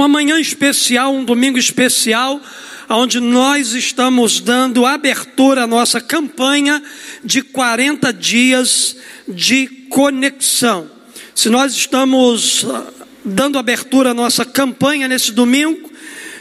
uma 0.00 0.08
manhã 0.08 0.40
especial, 0.40 1.14
um 1.14 1.26
domingo 1.26 1.58
especial, 1.58 2.40
onde 2.88 3.20
nós 3.20 3.74
estamos 3.74 4.40
dando 4.40 4.86
abertura 4.86 5.64
à 5.64 5.66
nossa 5.66 6.00
campanha 6.00 6.82
de 7.22 7.42
40 7.42 8.10
dias 8.10 8.96
de 9.28 9.66
conexão. 9.90 10.90
Se 11.34 11.50
nós 11.50 11.74
estamos 11.74 12.64
ah, 12.64 12.86
dando 13.22 13.58
abertura 13.58 14.12
à 14.12 14.14
nossa 14.14 14.42
campanha 14.42 15.06
nesse 15.06 15.32
domingo, 15.32 15.92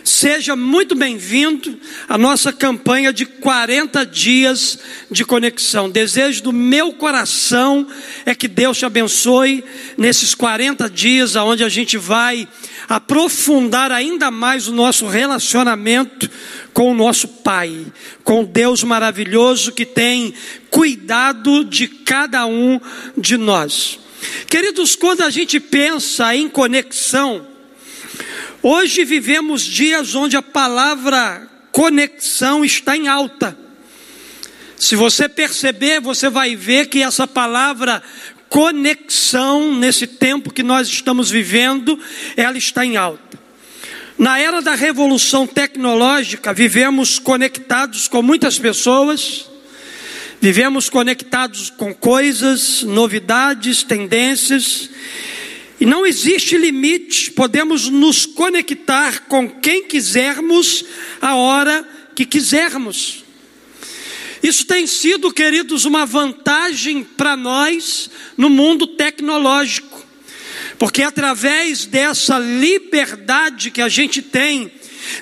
Seja 0.04 0.56
muito 0.56 0.96
bem-vindo 0.96 1.78
à 2.08 2.18
nossa 2.18 2.54
campanha 2.54 3.12
de 3.12 3.26
40 3.26 4.06
dias 4.06 4.80
de 5.12 5.26
conexão. 5.26 5.90
Desejo 5.90 6.44
do 6.44 6.54
meu 6.54 6.94
coração 6.94 7.86
é 8.26 8.34
que 8.34 8.48
Deus 8.48 8.78
te 8.78 8.86
abençoe 8.86 9.64
nesses 9.98 10.34
40 10.34 10.90
dias, 10.90 11.36
onde 11.36 11.64
a 11.64 11.70
gente 11.70 11.98
vai 11.98 12.48
aprofundar 12.88 13.92
ainda 13.92 14.32
mais 14.32 14.68
o 14.68 14.74
nosso 14.74 15.06
relacionamento 15.06 16.30
com 16.74 16.92
o 16.92 16.96
nosso 16.96 17.28
Pai, 17.28 17.86
com 18.24 18.46
Deus 18.46 18.84
maravilhoso 18.84 19.74
que 19.74 19.86
tem 19.86 20.34
cuidado 20.70 21.66
de 21.66 21.88
cada 21.88 22.46
um 22.46 22.80
de 23.18 23.38
nós. 23.38 24.00
Queridos, 24.50 24.96
quando 24.96 25.22
a 25.22 25.30
gente 25.30 25.60
pensa 25.60 26.36
em 26.36 26.50
conexão, 26.50 27.49
Hoje 28.62 29.06
vivemos 29.06 29.64
dias 29.64 30.16
onde 30.16 30.36
a 30.36 30.42
palavra 30.42 31.48
conexão 31.72 32.66
está 32.66 32.96
em 32.98 33.08
alta. 33.08 33.58
Se 34.78 34.98
você 34.98 35.30
perceber, 35.30 36.02
você 36.02 36.30
vai 36.30 36.58
ver 36.58 36.88
que 36.88 37.02
essa 37.02 37.26
palavra 37.26 38.04
conexão, 38.50 39.74
nesse 39.76 40.06
tempo 40.06 40.52
que 40.52 40.62
nós 40.62 40.90
estamos 40.90 41.32
vivendo, 41.32 41.98
ela 42.36 42.58
está 42.58 42.86
em 42.86 42.98
alta. 42.98 43.40
Na 44.18 44.38
era 44.38 44.62
da 44.62 44.76
revolução 44.76 45.48
tecnológica, 45.48 46.54
vivemos 46.54 47.18
conectados 47.18 48.10
com 48.10 48.22
muitas 48.22 48.60
pessoas, 48.60 49.50
vivemos 50.42 50.90
conectados 50.90 51.70
com 51.70 51.94
coisas, 51.94 52.84
novidades, 52.84 53.84
tendências, 53.84 54.90
e 55.80 55.86
não 55.86 56.06
existe 56.06 56.58
limite, 56.58 57.32
podemos 57.32 57.88
nos 57.88 58.26
conectar 58.26 59.22
com 59.28 59.50
quem 59.50 59.84
quisermos, 59.84 60.84
a 61.22 61.36
hora 61.36 61.88
que 62.14 62.26
quisermos. 62.26 63.24
Isso 64.44 64.66
tem 64.66 64.86
sido, 64.86 65.34
queridos, 65.34 65.86
uma 65.86 66.06
vantagem 66.06 67.04
para 67.04 67.38
nós 67.38 68.10
no 68.38 68.50
mundo 68.50 68.88
tecnológico, 68.88 70.06
porque 70.78 71.02
através 71.02 71.86
dessa 71.86 72.38
liberdade 72.38 73.72
que 73.72 73.82
a 73.82 73.90
gente 73.90 74.22
tem 74.22 74.72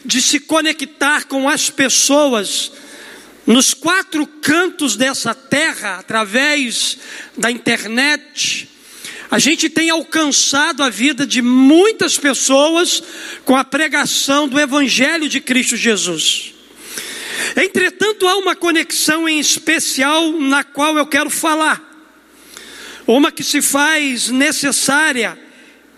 de 0.04 0.22
se 0.22 0.40
conectar 0.40 1.26
com 1.26 1.48
as 1.48 1.70
pessoas 1.70 2.72
nos 3.46 3.74
quatro 3.74 4.26
cantos 4.28 4.96
dessa 4.96 5.34
terra, 5.34 6.00
através 6.00 6.98
da 7.38 7.50
internet, 7.50 8.68
a 9.30 9.40
gente 9.40 9.70
tem 9.70 9.90
alcançado 9.90 10.82
a 10.82 10.90
vida 10.90 11.28
de 11.28 11.42
muitas 11.42 12.18
pessoas 12.18 13.04
com 13.44 13.56
a 13.56 13.64
pregação 13.64 14.48
do 14.48 14.60
Evangelho 14.60 15.28
de 15.28 15.42
Cristo 15.42 15.76
Jesus. 15.76 16.54
Entretanto, 17.56 18.28
há 18.28 18.38
uma 18.38 18.56
conexão 18.56 19.28
em 19.28 19.40
especial 19.40 20.32
na 20.40 20.64
qual 20.64 20.98
eu 20.98 21.06
quero 21.06 21.30
falar, 21.30 21.84
uma 23.06 23.32
que 23.32 23.44
se 23.44 23.62
faz 23.62 24.30
necessária 24.30 25.38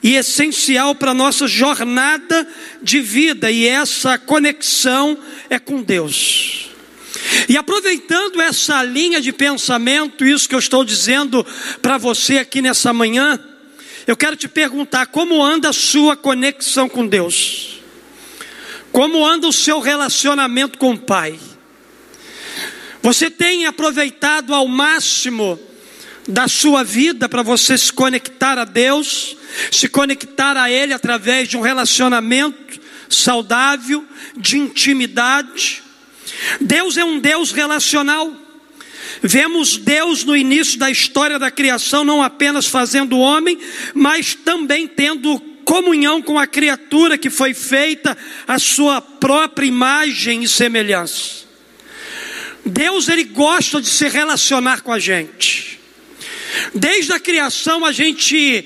e 0.02 0.16
essencial 0.16 0.96
para 0.96 1.12
a 1.12 1.16
nossa 1.16 1.48
jornada 1.48 2.48
de 2.82 3.00
vida, 3.00 3.52
e 3.52 3.68
essa 3.68 4.18
conexão 4.18 5.18
é 5.50 5.60
com 5.60 5.82
Deus. 5.82 6.69
E 7.48 7.58
aproveitando 7.58 8.42
essa 8.42 8.84
linha 8.84 9.20
de 9.20 9.32
pensamento, 9.32 10.26
isso 10.26 10.48
que 10.48 10.56
eu 10.56 10.60
estou 10.60 10.84
dizendo 10.84 11.46
para 11.82 11.98
você 11.98 12.38
aqui 12.38 12.62
nessa 12.62 12.94
manhã, 12.94 13.40
eu 14.08 14.16
quero 14.16 14.36
te 14.36 14.48
perguntar 14.48 15.08
como 15.08 15.44
anda 15.44 15.70
a 15.70 15.74
sua 15.74 16.16
conexão 16.16 16.88
com 16.90 17.06
Deus? 17.06 17.80
Como 18.92 19.26
anda 19.26 19.48
o 19.48 19.54
seu 19.54 19.80
relacionamento 19.80 20.78
com 20.78 20.94
o 20.94 21.00
Pai? 21.00 21.40
Você 23.02 23.30
tem 23.30 23.66
aproveitado 23.66 24.54
ao 24.54 24.68
máximo 24.68 25.60
da 26.28 26.48
sua 26.48 26.84
vida 26.84 27.30
para 27.30 27.42
você 27.42 27.78
se 27.78 27.92
conectar 27.94 28.58
a 28.58 28.66
Deus, 28.66 29.36
se 29.72 29.88
conectar 29.88 30.58
a 30.58 30.70
Ele 30.70 30.94
através 30.94 31.48
de 31.48 31.58
um 31.58 31.62
relacionamento 31.62 32.80
saudável, 33.10 34.06
de 34.36 34.58
intimidade? 34.58 35.84
Deus 36.60 36.98
é 36.98 37.04
um 37.04 37.20
Deus 37.20 37.52
relacional. 37.52 38.34
Vemos 39.22 39.78
Deus 39.78 40.24
no 40.24 40.36
início 40.36 40.80
da 40.80 40.90
história 40.90 41.38
da 41.38 41.52
criação, 41.52 42.04
não 42.04 42.24
apenas 42.24 42.68
fazendo 42.68 43.18
o 43.18 43.20
homem, 43.20 43.60
mas 43.94 44.34
também 44.34 44.88
tendo 44.88 45.40
comunhão 45.66 46.22
com 46.22 46.40
a 46.40 46.48
criatura 46.48 47.18
que 47.18 47.30
foi 47.30 47.54
feita 47.54 48.18
à 48.48 48.58
sua 48.58 49.02
própria 49.02 49.68
imagem 49.68 50.44
e 50.44 50.48
semelhança. 50.48 51.48
Deus 52.66 53.08
ele 53.08 53.24
gosta 53.24 53.82
de 53.82 53.88
se 53.88 54.08
relacionar 54.08 54.82
com 54.82 54.92
a 54.92 55.00
gente. 55.00 55.80
Desde 56.74 57.14
a 57.14 57.20
criação 57.20 57.86
a 57.86 57.92
gente 57.92 58.66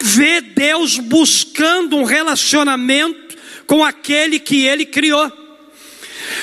vê 0.00 0.40
Deus 0.40 0.98
buscando 0.98 1.96
um 1.96 2.04
relacionamento 2.04 3.36
com 3.66 3.84
aquele 3.84 4.38
que 4.38 4.64
ele 4.64 4.86
criou. 4.86 5.30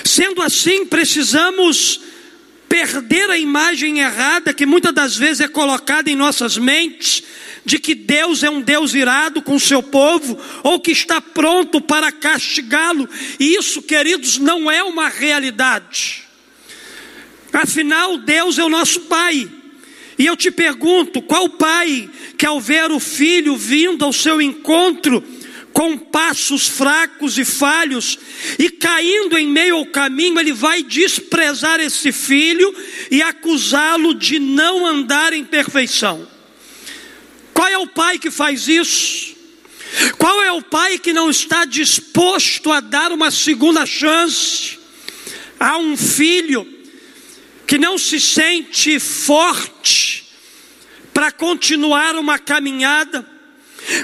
Sendo 0.04 0.42
assim, 0.42 0.86
precisamos 0.86 2.02
perder 2.68 3.30
a 3.30 3.38
imagem 3.38 4.00
errada 4.00 4.54
que 4.54 4.66
muitas 4.66 4.94
das 4.94 5.16
vezes 5.16 5.42
é 5.42 5.48
colocada 5.48 6.10
em 6.10 6.16
nossas 6.16 6.58
mentes 6.58 7.24
de 7.64 7.80
que 7.80 7.96
Deus 7.96 8.44
é 8.44 8.50
um 8.50 8.62
Deus 8.62 8.94
irado 8.94 9.42
com 9.42 9.56
o 9.56 9.60
seu 9.60 9.82
povo 9.82 10.38
ou 10.64 10.80
que 10.80 10.92
está 10.92 11.20
pronto 11.20 11.82
para 11.82 12.12
castigá-lo. 12.12 13.10
E 13.40 13.56
isso, 13.56 13.82
queridos, 13.82 14.38
não 14.38 14.70
é 14.70 14.84
uma 14.84 15.10
realidade. 15.10 16.24
Afinal, 17.52 18.18
Deus 18.18 18.60
é 18.60 18.64
o 18.64 18.70
nosso 18.70 19.02
Pai. 19.02 19.50
E 20.18 20.26
eu 20.26 20.36
te 20.36 20.52
pergunto: 20.52 21.22
qual 21.22 21.50
pai 21.50 22.10
que 22.38 22.46
ao 22.46 22.60
ver 22.60 22.92
o 22.92 23.00
filho 23.00 23.56
vindo 23.56 24.04
ao 24.06 24.14
seu 24.14 24.42
encontro, 24.42 25.24
com 25.76 25.98
passos 25.98 26.70
fracos 26.70 27.38
e 27.38 27.44
falhos, 27.44 28.18
e 28.58 28.70
caindo 28.70 29.38
em 29.38 29.46
meio 29.46 29.76
ao 29.76 29.86
caminho, 29.86 30.40
ele 30.40 30.54
vai 30.54 30.82
desprezar 30.82 31.82
esse 31.82 32.14
filho 32.14 32.74
e 33.12 33.22
acusá-lo 33.22 34.14
de 34.14 34.40
não 34.40 34.86
andar 34.86 35.34
em 35.34 35.44
perfeição. 35.44 36.26
Qual 37.54 37.68
é 37.68 37.78
o 37.78 37.88
pai 37.88 38.18
que 38.18 38.32
faz 38.32 38.70
isso? 38.70 39.36
Qual 40.18 40.42
é 40.42 40.52
o 40.54 40.62
pai 40.62 40.98
que 40.98 41.12
não 41.12 41.30
está 41.30 41.66
disposto 41.66 42.72
a 42.72 42.80
dar 42.80 43.12
uma 43.12 43.30
segunda 43.30 43.86
chance 43.86 44.80
a 45.60 45.78
um 45.78 45.98
filho 45.98 46.66
que 47.68 47.78
não 47.78 47.98
se 47.98 48.18
sente 48.18 48.98
forte 48.98 50.26
para 51.14 51.34
continuar 51.34 52.16
uma 52.16 52.40
caminhada? 52.40 53.35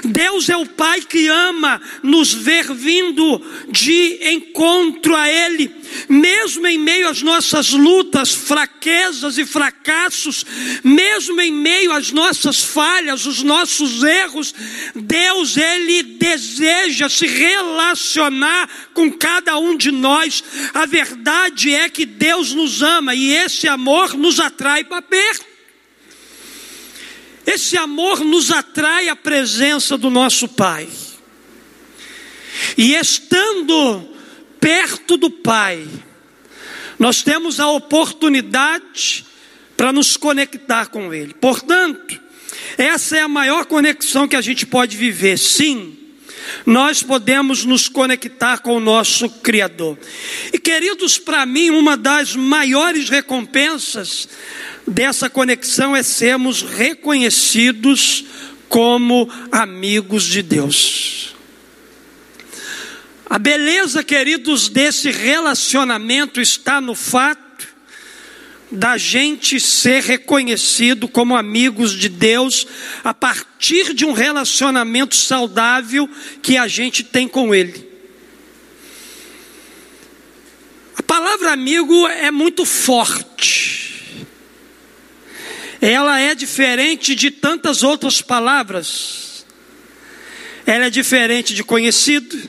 Deus 0.04 0.48
é 0.48 0.56
o 0.56 0.66
Pai 0.66 1.00
que 1.00 1.26
ama 1.28 1.80
nos 2.02 2.32
ver 2.32 2.72
vindo 2.72 3.40
de 3.68 4.32
encontro 4.32 5.14
a 5.16 5.28
Ele, 5.28 5.74
mesmo 6.08 6.66
em 6.66 6.78
meio 6.78 7.08
às 7.08 7.22
nossas 7.22 7.70
lutas, 7.70 8.32
fraquezas 8.32 9.38
e 9.38 9.44
fracassos, 9.44 10.46
mesmo 10.84 11.40
em 11.40 11.52
meio 11.52 11.92
às 11.92 12.12
nossas 12.12 12.62
falhas, 12.62 13.26
os 13.26 13.42
nossos 13.42 14.02
erros, 14.02 14.54
Deus, 14.94 15.56
Ele 15.56 16.02
deseja 16.02 17.08
se 17.08 17.26
relacionar 17.26 18.68
com 18.94 19.10
cada 19.10 19.58
um 19.58 19.76
de 19.76 19.90
nós. 19.90 20.42
A 20.72 20.86
verdade 20.86 21.74
é 21.74 21.88
que 21.88 22.06
Deus 22.06 22.52
nos 22.54 22.82
ama 22.82 23.14
e 23.14 23.32
esse 23.32 23.66
amor 23.68 24.14
nos 24.14 24.38
atrai 24.38 24.84
para 24.84 25.02
perto. 25.02 25.51
Esse 27.46 27.76
amor 27.76 28.20
nos 28.20 28.50
atrai 28.50 29.08
à 29.08 29.16
presença 29.16 29.98
do 29.98 30.10
nosso 30.10 30.48
Pai. 30.48 30.88
E 32.76 32.94
estando 32.94 34.08
perto 34.60 35.16
do 35.16 35.30
Pai, 35.30 35.86
nós 36.98 37.22
temos 37.22 37.58
a 37.58 37.68
oportunidade 37.68 39.24
para 39.76 39.92
nos 39.92 40.16
conectar 40.16 40.86
com 40.86 41.12
Ele. 41.12 41.34
Portanto, 41.34 42.20
essa 42.78 43.16
é 43.16 43.20
a 43.20 43.28
maior 43.28 43.66
conexão 43.66 44.28
que 44.28 44.36
a 44.36 44.40
gente 44.40 44.64
pode 44.64 44.96
viver. 44.96 45.36
Sim, 45.38 45.98
nós 46.64 47.02
podemos 47.02 47.64
nos 47.64 47.88
conectar 47.88 48.58
com 48.58 48.76
o 48.76 48.80
nosso 48.80 49.28
Criador. 49.28 49.98
E 50.52 50.58
queridos, 50.58 51.18
para 51.18 51.44
mim, 51.44 51.70
uma 51.70 51.96
das 51.96 52.36
maiores 52.36 53.08
recompensas 53.08 54.28
dessa 54.86 55.30
conexão 55.30 55.94
é 55.94 56.02
sermos 56.02 56.62
reconhecidos 56.62 58.24
como 58.68 59.28
amigos 59.50 60.24
de 60.24 60.42
Deus. 60.42 61.34
A 63.28 63.38
beleza, 63.38 64.04
queridos, 64.04 64.68
desse 64.68 65.10
relacionamento 65.10 66.40
está 66.40 66.80
no 66.80 66.94
fato 66.94 67.42
da 68.70 68.96
gente 68.96 69.60
ser 69.60 70.02
reconhecido 70.02 71.06
como 71.06 71.36
amigos 71.36 71.92
de 71.92 72.08
Deus 72.08 72.66
a 73.04 73.12
partir 73.12 73.92
de 73.92 74.04
um 74.04 74.12
relacionamento 74.12 75.14
saudável 75.14 76.08
que 76.42 76.56
a 76.56 76.66
gente 76.66 77.04
tem 77.04 77.28
com 77.28 77.54
Ele. 77.54 77.90
A 80.96 81.02
palavra 81.02 81.52
amigo 81.52 82.08
é 82.08 82.30
muito 82.30 82.64
forte. 82.64 83.91
Ela 85.82 86.18
é 86.18 86.34
diferente 86.34 87.14
de 87.14 87.30
tantas 87.30 87.82
outras 87.82 88.22
palavras. 88.22 89.44
Ela 90.64 90.86
é 90.86 90.90
diferente 90.90 91.52
de 91.52 91.62
conhecido. 91.62 92.40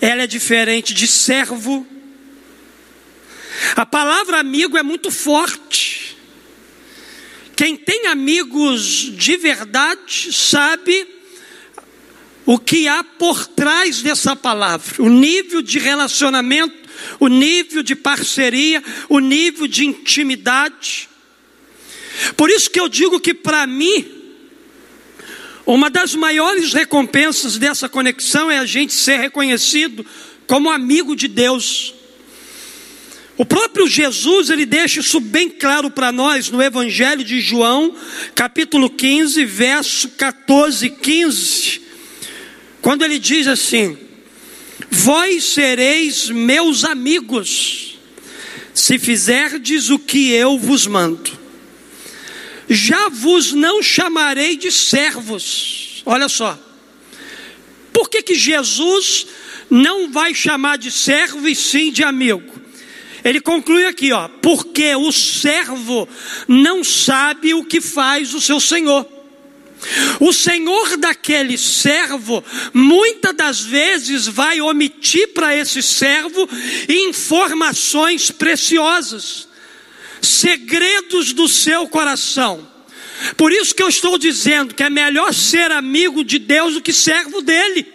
Ela 0.00 0.22
é 0.22 0.26
diferente 0.26 0.92
de 0.92 1.06
servo 1.06 1.86
a 3.76 3.84
palavra 3.84 4.38
amigo 4.38 4.76
é 4.76 4.82
muito 4.82 5.10
forte. 5.10 6.16
Quem 7.56 7.76
tem 7.76 8.06
amigos 8.06 8.82
de 9.16 9.36
verdade 9.36 10.32
sabe 10.32 11.06
o 12.46 12.58
que 12.58 12.86
há 12.88 13.02
por 13.02 13.46
trás 13.46 14.00
dessa 14.00 14.34
palavra, 14.34 15.02
o 15.02 15.08
nível 15.08 15.60
de 15.60 15.78
relacionamento, 15.78 16.88
o 17.20 17.28
nível 17.28 17.82
de 17.82 17.94
parceria, 17.94 18.82
o 19.08 19.18
nível 19.18 19.66
de 19.66 19.84
intimidade. 19.84 21.07
Por 22.36 22.50
isso 22.50 22.70
que 22.70 22.80
eu 22.80 22.88
digo 22.88 23.20
que 23.20 23.34
para 23.34 23.66
mim, 23.66 24.06
uma 25.66 25.90
das 25.90 26.14
maiores 26.14 26.72
recompensas 26.72 27.58
dessa 27.58 27.88
conexão 27.88 28.50
é 28.50 28.58
a 28.58 28.66
gente 28.66 28.92
ser 28.92 29.20
reconhecido 29.20 30.04
como 30.46 30.70
amigo 30.70 31.14
de 31.14 31.28
Deus. 31.28 31.94
O 33.36 33.44
próprio 33.44 33.86
Jesus, 33.86 34.50
ele 34.50 34.66
deixa 34.66 34.98
isso 34.98 35.20
bem 35.20 35.48
claro 35.48 35.90
para 35.90 36.10
nós 36.10 36.50
no 36.50 36.60
Evangelho 36.60 37.22
de 37.22 37.40
João, 37.40 37.94
capítulo 38.34 38.90
15, 38.90 39.44
verso 39.44 40.08
14 40.08 40.86
e 40.86 40.90
15, 40.90 41.82
quando 42.82 43.04
ele 43.04 43.18
diz 43.18 43.46
assim: 43.46 43.96
Vós 44.90 45.44
sereis 45.44 46.30
meus 46.30 46.84
amigos, 46.84 47.98
se 48.74 48.98
fizerdes 48.98 49.88
o 49.88 50.00
que 50.00 50.32
eu 50.32 50.58
vos 50.58 50.86
mando. 50.86 51.37
Já 52.68 53.08
vos 53.08 53.52
não 53.52 53.82
chamarei 53.82 54.56
de 54.56 54.70
servos. 54.70 56.02
Olha 56.04 56.28
só. 56.28 56.58
Por 57.92 58.08
que 58.08 58.22
que 58.22 58.34
Jesus 58.34 59.26
não 59.70 60.10
vai 60.10 60.34
chamar 60.34 60.78
de 60.78 60.90
servo 60.90 61.48
e 61.48 61.54
sim 61.54 61.90
de 61.90 62.04
amigo? 62.04 62.58
Ele 63.24 63.40
conclui 63.40 63.84
aqui, 63.86 64.12
ó, 64.12 64.28
porque 64.28 64.94
o 64.94 65.10
servo 65.10 66.08
não 66.46 66.84
sabe 66.84 67.54
o 67.54 67.64
que 67.64 67.80
faz 67.80 68.34
o 68.34 68.40
seu 68.40 68.60
senhor. 68.60 69.06
O 70.20 70.32
senhor 70.32 70.96
daquele 70.96 71.56
servo, 71.56 72.44
muitas 72.74 73.34
das 73.34 73.60
vezes, 73.60 74.26
vai 74.26 74.60
omitir 74.60 75.28
para 75.28 75.56
esse 75.56 75.82
servo 75.82 76.48
informações 76.88 78.30
preciosas, 78.30 79.47
segredos 80.20 81.32
do 81.32 81.48
seu 81.48 81.88
coração. 81.88 82.66
Por 83.36 83.52
isso 83.52 83.74
que 83.74 83.82
eu 83.82 83.88
estou 83.88 84.16
dizendo 84.16 84.74
que 84.74 84.82
é 84.82 84.90
melhor 84.90 85.34
ser 85.34 85.70
amigo 85.72 86.24
de 86.24 86.38
Deus 86.38 86.74
do 86.74 86.82
que 86.82 86.92
servo 86.92 87.40
dele. 87.40 87.86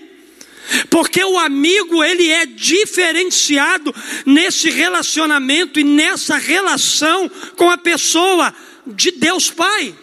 Porque 0.89 1.23
o 1.23 1.37
amigo, 1.37 2.03
ele 2.03 2.29
é 2.29 2.45
diferenciado 2.45 3.93
nesse 4.25 4.69
relacionamento 4.69 5.79
e 5.79 5.83
nessa 5.83 6.37
relação 6.37 7.29
com 7.55 7.69
a 7.69 7.77
pessoa 7.77 8.53
de 8.87 9.11
Deus 9.11 9.49
Pai. 9.49 9.93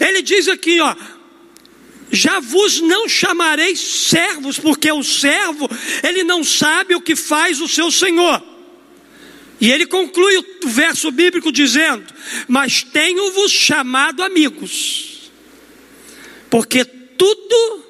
Ele 0.00 0.22
diz 0.22 0.48
aqui, 0.48 0.80
ó, 0.80 0.94
já 2.10 2.40
vos 2.40 2.80
não 2.80 3.08
chamarei 3.08 3.76
servos, 3.76 4.58
porque 4.58 4.90
o 4.90 5.02
servo, 5.02 5.68
ele 6.02 6.22
não 6.22 6.44
sabe 6.44 6.94
o 6.94 7.00
que 7.00 7.16
faz 7.16 7.60
o 7.60 7.68
seu 7.68 7.90
senhor. 7.90 8.53
E 9.60 9.70
ele 9.70 9.86
conclui 9.86 10.36
o 10.36 10.44
verso 10.66 11.10
bíblico 11.10 11.52
dizendo: 11.52 12.04
Mas 12.48 12.82
tenho-vos 12.82 13.50
chamado 13.50 14.22
amigos, 14.22 15.30
porque 16.50 16.84
tudo 16.84 17.84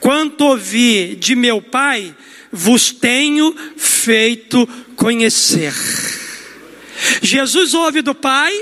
Quanto 0.00 0.46
ouvi 0.46 1.14
de 1.14 1.36
meu 1.36 1.60
Pai, 1.60 2.16
vos 2.50 2.90
tenho 2.90 3.54
feito 3.76 4.66
conhecer. 4.96 5.74
Jesus 7.22 7.74
ouve 7.74 8.00
do 8.00 8.14
Pai 8.14 8.52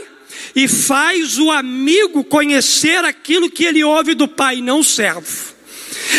e 0.55 0.67
faz 0.67 1.39
o 1.39 1.53
amigo 1.53 2.25
conhecer 2.25 3.05
aquilo 3.05 3.49
que 3.49 3.65
ele 3.65 3.85
ouve 3.85 4.15
do 4.15 4.27
Pai, 4.27 4.61
não 4.61 4.81
o 4.81 4.85
servo. 4.85 5.55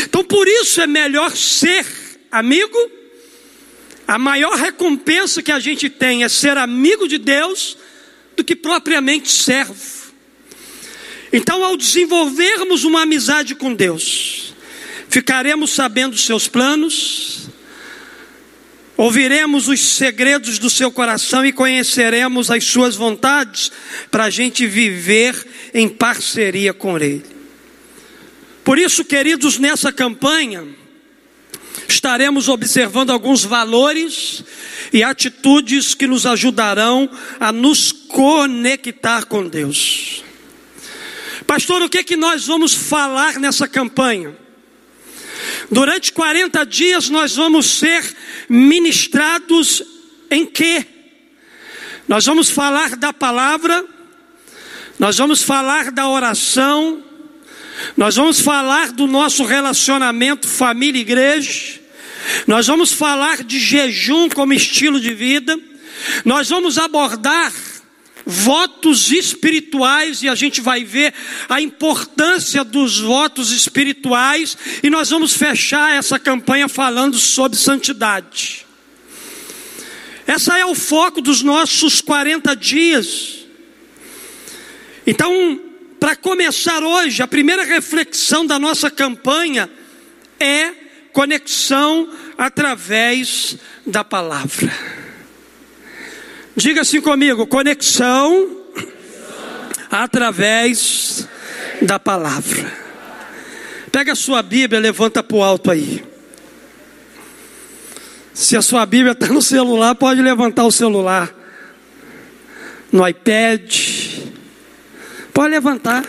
Então, 0.04 0.24
por 0.24 0.48
isso 0.48 0.80
é 0.80 0.88
melhor 0.88 1.36
ser 1.36 1.86
amigo. 2.32 2.78
A 4.10 4.18
maior 4.18 4.58
recompensa 4.58 5.44
que 5.44 5.52
a 5.52 5.60
gente 5.60 5.88
tem 5.88 6.24
é 6.24 6.30
ser 6.30 6.58
amigo 6.58 7.08
de 7.08 7.20
Deus 7.20 7.78
do 8.36 8.44
que 8.44 8.56
propriamente 8.56 9.32
servo. 9.32 9.76
Então, 11.32 11.64
ao 11.64 11.78
desenvolvermos 11.78 12.84
uma 12.84 13.04
amizade 13.04 13.54
com 13.54 13.72
Deus, 13.72 14.56
ficaremos 15.10 15.74
sabendo 15.74 16.18
seus 16.18 16.48
planos, 16.48 17.50
ouviremos 18.98 19.68
os 19.68 19.80
segredos 19.80 20.58
do 20.58 20.72
seu 20.72 20.92
coração 20.92 21.46
e 21.46 21.54
conheceremos 21.54 22.50
as 22.50 22.64
suas 22.64 22.96
vontades 22.96 23.72
para 24.10 24.24
a 24.24 24.30
gente 24.32 24.66
viver 24.66 25.36
em 25.72 25.88
parceria 25.88 26.74
com 26.74 26.98
Ele. 26.98 27.24
Por 28.64 28.80
isso, 28.80 29.06
queridos, 29.06 29.60
nessa 29.60 29.92
campanha, 29.92 30.68
estaremos 31.88 32.48
observando 32.48 33.12
alguns 33.12 33.44
valores 33.44 34.44
e 34.92 35.04
atitudes 35.04 35.94
que 35.94 36.08
nos 36.08 36.26
ajudarão 36.26 37.10
a 37.40 37.52
nos 37.52 37.92
conectar 37.92 39.26
com 39.26 39.48
Deus. 39.48 40.24
Pastor, 41.46 41.82
o 41.82 41.90
que 41.90 42.00
é 42.00 42.04
que 42.04 42.16
nós 42.16 42.46
vamos 42.46 42.74
falar 42.74 43.40
nessa 43.40 43.68
campanha? 43.68 44.36
Durante 45.72 46.12
40 46.12 46.66
dias 46.66 47.10
nós 47.10 47.36
vamos 47.36 47.66
ser 47.66 48.04
ministrados 48.48 49.84
em 50.30 50.46
quê? 50.46 50.86
Nós 52.08 52.26
vamos 52.26 52.50
falar 52.50 52.96
da 52.96 53.14
palavra, 53.14 53.86
nós 54.98 55.18
vamos 55.18 55.44
falar 55.44 55.92
da 55.92 56.08
oração, 56.08 57.04
nós 57.96 58.16
vamos 58.16 58.40
falar 58.40 58.92
do 58.92 59.08
nosso 59.08 59.44
relacionamento 59.44 60.48
família-igreja, 60.48 61.80
nós 62.48 62.68
vamos 62.68 62.92
falar 62.92 63.44
de 63.44 63.60
jejum 63.60 64.30
como 64.30 64.54
estilo 64.54 65.00
de 65.00 65.14
vida, 65.14 65.58
nós 66.26 66.50
vamos 66.50 66.78
abordar 66.78 67.52
votos 68.26 69.12
espirituais, 69.12 70.22
e 70.22 70.30
a 70.30 70.36
gente 70.36 70.62
vai 70.62 70.84
ver 70.84 71.14
a 71.48 71.60
importância 71.60 72.64
dos 72.64 73.00
votos 73.00 73.52
espirituais, 73.52 74.58
e 74.84 74.90
nós 74.90 75.10
vamos 75.10 75.34
fechar 75.34 75.96
essa 75.96 76.20
campanha 76.20 76.68
falando 76.68 77.18
sobre 77.18 77.58
santidade. 77.58 78.66
Essa 80.28 80.60
é 80.60 80.66
o 80.66 80.76
foco 80.76 81.22
dos 81.22 81.42
nossos 81.42 82.02
40 82.02 82.56
dias. 82.56 83.40
Então, 85.08 85.60
para 86.00 86.16
começar 86.16 86.82
hoje, 86.82 87.22
a 87.22 87.28
primeira 87.28 87.64
reflexão 87.64 88.46
da 88.46 88.58
nossa 88.58 88.90
campanha 88.90 89.70
é 90.40 90.72
conexão 91.12 92.10
através 92.38 93.58
da 93.86 94.04
palavra. 94.04 94.72
Diga 96.56 96.82
assim 96.82 97.02
comigo: 97.02 97.46
conexão 97.48 98.58
através 99.92 101.28
da 101.82 102.00
palavra. 102.00 102.72
Pega 103.92 104.14
a 104.14 104.16
sua 104.16 104.42
Bíblia, 104.42 104.80
levanta 104.80 105.24
para 105.24 105.38
o 105.38 105.44
alto 105.44 105.72
aí. 105.72 106.04
Se 108.34 108.56
a 108.56 108.62
sua 108.62 108.86
Bíblia 108.86 109.12
está 109.12 109.28
no 109.28 109.42
celular, 109.42 109.96
pode 109.96 110.22
levantar 110.22 110.64
o 110.64 110.72
celular. 110.72 111.34
No 112.92 113.06
iPad. 113.08 114.09
Pode 115.40 115.52
levantar. 115.52 116.06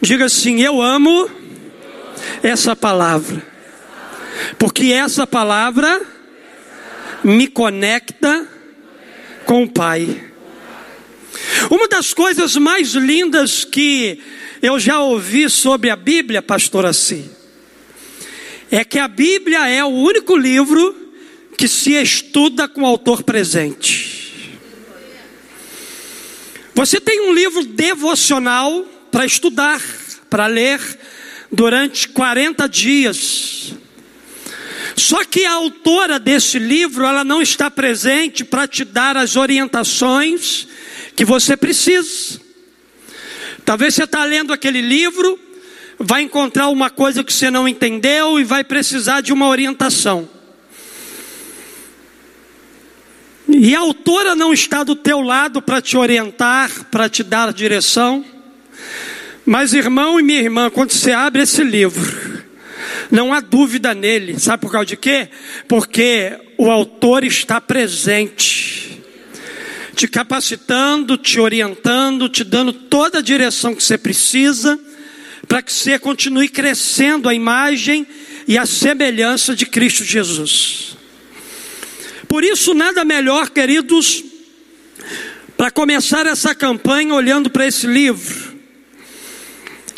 Diga 0.00 0.26
assim: 0.26 0.62
Eu 0.62 0.80
amo 0.80 1.28
essa 2.44 2.76
palavra. 2.76 3.44
Porque 4.56 4.92
essa 4.92 5.26
palavra 5.26 6.00
me 7.24 7.48
conecta 7.48 8.46
com 9.46 9.64
o 9.64 9.68
Pai. 9.68 10.30
Uma 11.72 11.88
das 11.88 12.14
coisas 12.14 12.54
mais 12.54 12.90
lindas 12.90 13.64
que 13.64 14.22
eu 14.62 14.78
já 14.78 15.00
ouvi 15.00 15.50
sobre 15.50 15.90
a 15.90 15.96
Bíblia, 15.96 16.40
pastor 16.40 16.86
assim, 16.86 17.28
é 18.70 18.84
que 18.84 19.00
a 19.00 19.08
Bíblia 19.08 19.66
é 19.66 19.82
o 19.82 19.88
único 19.88 20.36
livro 20.36 20.94
que 21.58 21.66
se 21.66 21.94
estuda 21.94 22.68
com 22.68 22.82
o 22.82 22.86
autor 22.86 23.24
presente. 23.24 24.25
Você 26.76 27.00
tem 27.00 27.22
um 27.22 27.32
livro 27.32 27.64
devocional 27.64 28.84
para 29.10 29.24
estudar, 29.24 29.80
para 30.28 30.46
ler 30.46 30.78
durante 31.50 32.06
40 32.06 32.68
dias. 32.68 33.72
Só 34.94 35.24
que 35.24 35.46
a 35.46 35.52
autora 35.52 36.18
desse 36.18 36.58
livro, 36.58 37.06
ela 37.06 37.24
não 37.24 37.40
está 37.40 37.70
presente 37.70 38.44
para 38.44 38.68
te 38.68 38.84
dar 38.84 39.16
as 39.16 39.36
orientações 39.36 40.68
que 41.16 41.24
você 41.24 41.56
precisa. 41.56 42.38
Talvez 43.64 43.94
você 43.94 44.04
está 44.04 44.22
lendo 44.24 44.52
aquele 44.52 44.82
livro, 44.82 45.40
vai 45.98 46.20
encontrar 46.20 46.68
uma 46.68 46.90
coisa 46.90 47.24
que 47.24 47.32
você 47.32 47.50
não 47.50 47.66
entendeu 47.66 48.38
e 48.38 48.44
vai 48.44 48.62
precisar 48.62 49.22
de 49.22 49.32
uma 49.32 49.48
orientação. 49.48 50.28
E 53.48 53.74
a 53.74 53.80
autora 53.80 54.34
não 54.34 54.52
está 54.52 54.82
do 54.82 54.96
teu 54.96 55.20
lado 55.20 55.62
para 55.62 55.80
te 55.80 55.96
orientar, 55.96 56.70
para 56.90 57.08
te 57.08 57.22
dar 57.22 57.52
direção. 57.52 58.24
Mas 59.44 59.72
irmão 59.72 60.18
e 60.18 60.22
minha 60.22 60.40
irmã, 60.40 60.68
quando 60.68 60.90
você 60.90 61.12
abre 61.12 61.42
esse 61.42 61.62
livro, 61.62 62.42
não 63.10 63.32
há 63.32 63.40
dúvida 63.40 63.94
nele. 63.94 64.38
Sabe 64.40 64.62
por 64.62 64.72
causa 64.72 64.86
de 64.86 64.96
quê? 64.96 65.28
Porque 65.68 66.36
o 66.58 66.70
autor 66.70 67.22
está 67.22 67.60
presente, 67.60 69.00
te 69.94 70.08
capacitando, 70.08 71.16
te 71.16 71.38
orientando, 71.38 72.28
te 72.28 72.42
dando 72.42 72.72
toda 72.72 73.18
a 73.18 73.22
direção 73.22 73.74
que 73.74 73.82
você 73.84 73.96
precisa 73.96 74.78
para 75.46 75.62
que 75.62 75.72
você 75.72 75.98
continue 75.98 76.48
crescendo 76.48 77.28
a 77.28 77.34
imagem 77.34 78.04
e 78.48 78.58
a 78.58 78.66
semelhança 78.66 79.54
de 79.54 79.66
Cristo 79.66 80.02
Jesus. 80.02 80.95
Por 82.28 82.44
isso, 82.44 82.74
nada 82.74 83.04
melhor, 83.04 83.50
queridos, 83.50 84.24
para 85.56 85.70
começar 85.70 86.26
essa 86.26 86.54
campanha 86.54 87.14
olhando 87.14 87.50
para 87.50 87.66
esse 87.66 87.86
livro. 87.86 88.56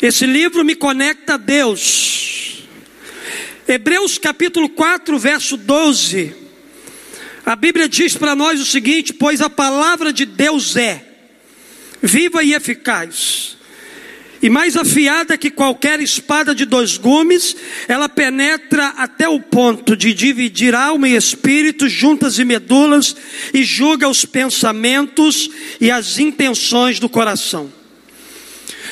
Esse 0.01 0.25
livro 0.25 0.63
me 0.63 0.75
conecta 0.75 1.33
a 1.33 1.37
Deus. 1.37 2.63
Hebreus 3.67 4.17
capítulo 4.17 4.69
4, 4.69 5.19
verso 5.19 5.57
12. 5.57 6.33
A 7.45 7.55
Bíblia 7.55 7.89
diz 7.89 8.15
para 8.15 8.35
nós 8.35 8.59
o 8.61 8.65
seguinte: 8.65 9.13
Pois 9.13 9.41
a 9.41 9.49
palavra 9.49 10.13
de 10.13 10.25
Deus 10.25 10.75
é 10.75 11.05
viva 12.01 12.43
e 12.43 12.53
eficaz 12.53 13.58
e 14.41 14.49
mais 14.49 14.77
afiada 14.77 15.37
que 15.37 15.49
qualquer 15.49 15.99
espada 15.99 16.55
de 16.55 16.65
dois 16.65 16.97
gumes, 16.97 17.55
ela 17.87 18.07
penetra 18.07 18.87
até 18.97 19.27
o 19.27 19.39
ponto 19.39 19.95
de 19.95 20.13
dividir 20.13 20.73
alma 20.73 21.09
e 21.09 21.15
espírito, 21.15 21.89
juntas 21.89 22.39
e 22.39 22.45
medulas, 22.45 23.15
e 23.53 23.63
julga 23.63 24.07
os 24.07 24.23
pensamentos 24.25 25.49
e 25.81 25.91
as 25.91 26.19
intenções 26.19 26.99
do 26.99 27.09
coração. 27.09 27.71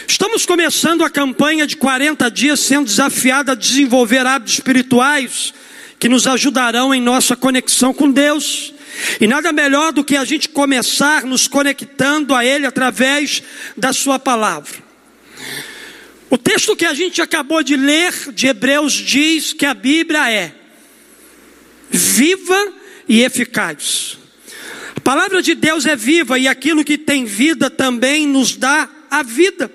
Estamos 0.05 0.45
começando 0.45 1.03
a 1.03 1.09
campanha 1.09 1.65
de 1.65 1.75
40 1.75 2.29
dias 2.29 2.59
sendo 2.59 2.85
desafiada 2.85 3.53
a 3.53 3.55
desenvolver 3.55 4.25
hábitos 4.25 4.55
espirituais 4.55 5.53
que 5.99 6.09
nos 6.09 6.27
ajudarão 6.27 6.93
em 6.93 7.01
nossa 7.01 7.35
conexão 7.35 7.93
com 7.93 8.09
Deus. 8.09 8.73
E 9.19 9.27
nada 9.27 9.51
melhor 9.51 9.91
do 9.91 10.03
que 10.03 10.15
a 10.15 10.25
gente 10.25 10.49
começar 10.49 11.23
nos 11.23 11.47
conectando 11.47 12.33
a 12.33 12.43
Ele 12.43 12.65
através 12.65 13.43
da 13.75 13.93
Sua 13.93 14.17
palavra. 14.17 14.86
O 16.29 16.37
texto 16.37 16.75
que 16.75 16.85
a 16.85 16.93
gente 16.93 17.21
acabou 17.21 17.63
de 17.63 17.75
ler 17.77 18.13
de 18.33 18.47
Hebreus 18.47 18.93
diz 18.93 19.53
que 19.53 19.65
a 19.65 19.73
Bíblia 19.73 20.29
é 20.29 20.53
viva 21.89 22.73
e 23.07 23.21
eficaz. 23.21 24.17
A 24.95 24.99
palavra 24.99 25.41
de 25.41 25.55
Deus 25.55 25.85
é 25.85 25.95
viva 25.95 26.37
e 26.37 26.47
aquilo 26.47 26.83
que 26.83 26.97
tem 26.97 27.23
vida 27.23 27.69
também 27.69 28.27
nos 28.27 28.55
dá 28.57 28.89
a 29.09 29.23
vida. 29.23 29.71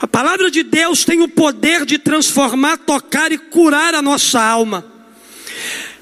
A 0.00 0.08
palavra 0.08 0.50
de 0.50 0.64
Deus 0.64 1.04
tem 1.04 1.22
o 1.22 1.28
poder 1.28 1.86
de 1.86 1.98
transformar, 1.98 2.78
tocar 2.78 3.30
e 3.30 3.38
curar 3.38 3.94
a 3.94 4.02
nossa 4.02 4.42
alma. 4.42 4.84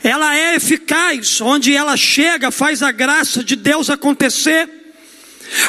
Ela 0.03 0.35
é 0.35 0.55
eficaz, 0.55 1.43
onde 1.43 1.75
ela 1.75 1.95
chega, 1.99 2.51
faz 2.51 2.83
a 2.83 2.91
graça 2.91 3.45
de 3.45 3.55
Deus 3.55 3.91
acontecer. 3.91 4.80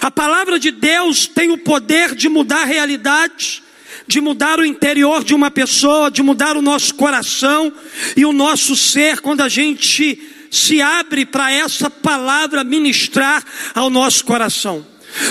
A 0.02 0.12
palavra 0.12 0.60
de 0.60 0.72
Deus 0.72 1.28
tem 1.28 1.52
o 1.52 1.58
poder 1.58 2.16
de 2.16 2.30
mudar 2.30 2.62
a 2.62 2.66
realidade, 2.66 3.64
de 4.08 4.22
mudar 4.22 4.60
o 4.60 4.66
interior 4.66 5.24
de 5.24 5.34
uma 5.34 5.50
pessoa, 5.50 6.12
de 6.12 6.22
mudar 6.22 6.58
o 6.58 6.62
nosso 6.62 6.96
coração 6.96 7.72
e 8.16 8.26
o 8.26 8.34
nosso 8.34 8.76
ser 8.76 9.22
quando 9.22 9.42
a 9.42 9.50
gente 9.50 10.20
se 10.52 10.82
abre 10.82 11.26
para 11.26 11.52
essa 11.52 11.90
palavra 11.90 12.64
ministrar 12.64 13.44
ao 13.74 13.90
nosso 13.90 14.26
coração. 14.26 14.86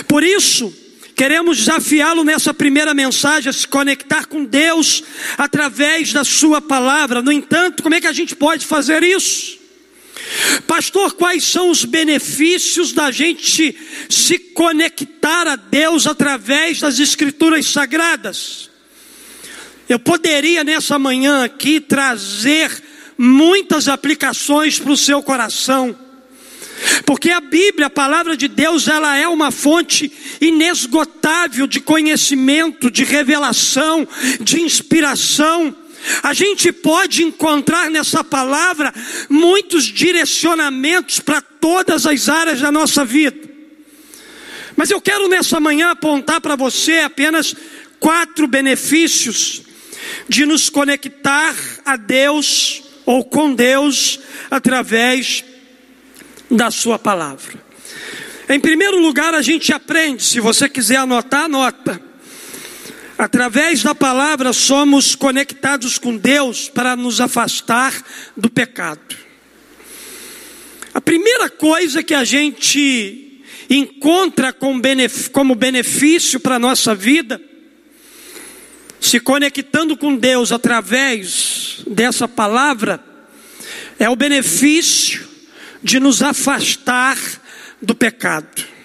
Por 0.08 0.24
isso, 0.24 0.74
queremos 1.14 1.58
desafiá-lo 1.58 2.24
nessa 2.24 2.54
primeira 2.54 2.94
mensagem 2.94 3.50
a 3.50 3.52
se 3.52 3.68
conectar 3.68 4.24
com 4.26 4.44
Deus 4.44 5.04
através 5.36 6.12
da 6.12 6.24
Sua 6.24 6.60
palavra. 6.60 7.20
No 7.20 7.30
entanto, 7.30 7.82
como 7.82 7.94
é 7.94 8.00
que 8.00 8.06
a 8.06 8.12
gente 8.12 8.34
pode 8.34 8.64
fazer 8.64 9.02
isso? 9.02 9.59
Pastor, 10.66 11.14
quais 11.14 11.44
são 11.44 11.70
os 11.70 11.84
benefícios 11.84 12.92
da 12.92 13.10
gente 13.10 13.76
se 14.08 14.38
conectar 14.38 15.48
a 15.48 15.56
Deus 15.56 16.06
através 16.06 16.80
das 16.80 16.98
Escrituras 16.98 17.66
Sagradas? 17.66 18.70
Eu 19.88 19.98
poderia 19.98 20.62
nessa 20.62 20.98
manhã 20.98 21.44
aqui 21.44 21.80
trazer 21.80 22.70
muitas 23.18 23.88
aplicações 23.88 24.78
para 24.78 24.92
o 24.92 24.96
seu 24.96 25.22
coração. 25.22 25.96
Porque 27.04 27.30
a 27.30 27.40
Bíblia, 27.40 27.88
a 27.88 27.90
palavra 27.90 28.36
de 28.36 28.48
Deus, 28.48 28.88
ela 28.88 29.16
é 29.16 29.28
uma 29.28 29.50
fonte 29.50 30.10
inesgotável 30.40 31.66
de 31.66 31.80
conhecimento, 31.80 32.90
de 32.90 33.04
revelação, 33.04 34.06
de 34.40 34.60
inspiração. 34.60 35.76
A 36.22 36.32
gente 36.32 36.72
pode 36.72 37.22
encontrar 37.22 37.90
nessa 37.90 38.24
palavra 38.24 38.92
muitos 39.28 39.84
direcionamentos 39.84 41.20
para 41.20 41.40
todas 41.40 42.06
as 42.06 42.28
áreas 42.28 42.60
da 42.60 42.72
nossa 42.72 43.04
vida. 43.04 43.48
Mas 44.76 44.90
eu 44.90 45.00
quero 45.00 45.28
nessa 45.28 45.60
manhã 45.60 45.90
apontar 45.90 46.40
para 46.40 46.56
você 46.56 47.00
apenas 47.00 47.54
quatro 47.98 48.46
benefícios 48.46 49.62
de 50.28 50.46
nos 50.46 50.70
conectar 50.70 51.54
a 51.84 51.96
Deus 51.96 52.82
ou 53.04 53.24
com 53.24 53.54
Deus 53.54 54.20
através 54.50 55.44
da 56.50 56.70
Sua 56.70 56.98
palavra. 56.98 57.60
Em 58.48 58.58
primeiro 58.58 58.98
lugar, 58.98 59.34
a 59.34 59.42
gente 59.42 59.72
aprende, 59.72 60.24
se 60.24 60.40
você 60.40 60.68
quiser 60.68 60.96
anotar, 60.96 61.44
anota 61.44 62.09
Através 63.20 63.82
da 63.82 63.94
palavra 63.94 64.50
somos 64.50 65.14
conectados 65.14 65.98
com 65.98 66.16
Deus 66.16 66.70
para 66.70 66.96
nos 66.96 67.20
afastar 67.20 68.02
do 68.34 68.48
pecado. 68.48 69.14
A 70.94 71.02
primeira 71.02 71.50
coisa 71.50 72.02
que 72.02 72.14
a 72.14 72.24
gente 72.24 73.42
encontra 73.68 74.54
como 74.54 75.54
benefício 75.54 76.40
para 76.40 76.54
a 76.54 76.58
nossa 76.58 76.94
vida, 76.94 77.38
se 78.98 79.20
conectando 79.20 79.98
com 79.98 80.16
Deus 80.16 80.50
através 80.50 81.82
dessa 81.86 82.26
palavra, 82.26 83.04
é 83.98 84.08
o 84.08 84.16
benefício 84.16 85.28
de 85.82 86.00
nos 86.00 86.22
afastar 86.22 87.18
do 87.82 87.94
pecado. 87.94 88.79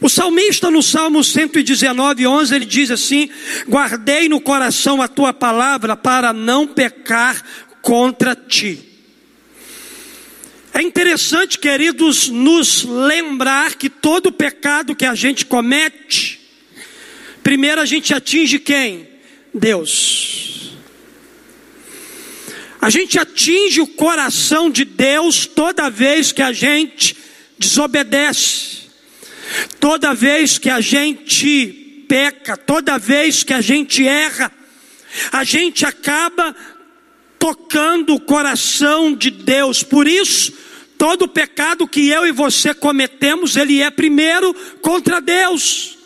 O 0.00 0.08
salmista 0.08 0.70
no 0.70 0.82
Salmo 0.82 1.22
119, 1.22 2.26
11, 2.26 2.54
ele 2.54 2.64
diz 2.64 2.90
assim: 2.90 3.28
Guardei 3.68 4.28
no 4.28 4.40
coração 4.40 5.02
a 5.02 5.08
tua 5.08 5.32
palavra 5.32 5.94
para 5.94 6.32
não 6.32 6.66
pecar 6.66 7.44
contra 7.82 8.34
ti. 8.34 8.90
É 10.72 10.80
interessante, 10.80 11.58
queridos, 11.58 12.28
nos 12.28 12.84
lembrar 12.84 13.74
que 13.74 13.90
todo 13.90 14.32
pecado 14.32 14.96
que 14.96 15.04
a 15.04 15.14
gente 15.14 15.44
comete, 15.44 16.40
primeiro 17.42 17.80
a 17.80 17.84
gente 17.84 18.14
atinge 18.14 18.58
quem? 18.58 19.08
Deus. 19.52 20.70
A 22.80 22.88
gente 22.88 23.18
atinge 23.18 23.82
o 23.82 23.86
coração 23.86 24.70
de 24.70 24.86
Deus 24.86 25.44
toda 25.44 25.90
vez 25.90 26.32
que 26.32 26.40
a 26.40 26.52
gente 26.52 27.14
desobedece. 27.58 28.89
Toda 29.78 30.14
vez 30.14 30.58
que 30.58 30.70
a 30.70 30.80
gente 30.80 32.04
peca, 32.08 32.56
toda 32.56 32.98
vez 32.98 33.42
que 33.42 33.52
a 33.52 33.60
gente 33.60 34.06
erra, 34.06 34.50
a 35.32 35.44
gente 35.44 35.84
acaba 35.84 36.54
tocando 37.38 38.14
o 38.14 38.20
coração 38.20 39.14
de 39.14 39.30
Deus. 39.30 39.82
Por 39.82 40.06
isso, 40.06 40.52
todo 40.98 41.26
pecado 41.26 41.88
que 41.88 42.08
eu 42.08 42.26
e 42.26 42.32
você 42.32 42.74
cometemos, 42.74 43.56
ele 43.56 43.80
é 43.80 43.90
primeiro 43.90 44.52
contra 44.82 45.20
Deus. 45.20 45.98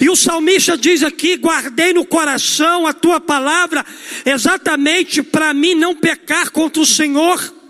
E 0.00 0.08
o 0.08 0.16
salmista 0.16 0.76
diz 0.76 1.02
aqui: 1.02 1.36
guardei 1.36 1.92
no 1.92 2.04
coração 2.04 2.86
a 2.86 2.92
tua 2.92 3.20
palavra, 3.20 3.84
exatamente 4.24 5.22
para 5.22 5.52
mim 5.54 5.74
não 5.74 5.94
pecar 5.94 6.50
contra 6.50 6.82
o 6.82 6.86
Senhor. 6.86 7.63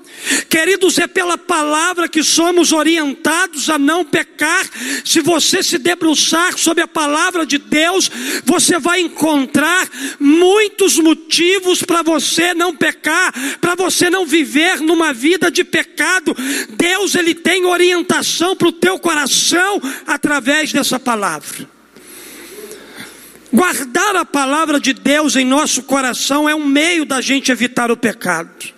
Queridos, 0.48 0.98
é 0.98 1.06
pela 1.06 1.36
palavra 1.36 2.08
que 2.08 2.22
somos 2.22 2.72
orientados 2.72 3.68
a 3.68 3.78
não 3.78 4.04
pecar. 4.04 4.64
Se 5.04 5.20
você 5.20 5.62
se 5.62 5.78
debruçar 5.78 6.56
sobre 6.58 6.82
a 6.82 6.88
palavra 6.88 7.44
de 7.44 7.58
Deus, 7.58 8.10
você 8.44 8.78
vai 8.78 9.00
encontrar 9.00 9.88
muitos 10.18 10.98
motivos 10.98 11.82
para 11.82 12.02
você 12.02 12.54
não 12.54 12.74
pecar, 12.74 13.32
para 13.60 13.74
você 13.74 14.08
não 14.08 14.24
viver 14.24 14.80
numa 14.80 15.12
vida 15.12 15.50
de 15.50 15.62
pecado. 15.62 16.34
Deus 16.70 17.14
ele 17.14 17.34
tem 17.34 17.66
orientação 17.66 18.56
para 18.56 18.68
o 18.68 18.72
teu 18.72 18.98
coração 18.98 19.80
através 20.06 20.72
dessa 20.72 20.98
palavra. 20.98 21.68
Guardar 23.52 24.16
a 24.16 24.24
palavra 24.24 24.80
de 24.80 24.92
Deus 24.92 25.36
em 25.36 25.44
nosso 25.44 25.84
coração 25.84 26.48
é 26.48 26.54
um 26.54 26.66
meio 26.66 27.04
da 27.04 27.20
gente 27.20 27.52
evitar 27.52 27.90
o 27.90 27.96
pecado. 27.96 28.73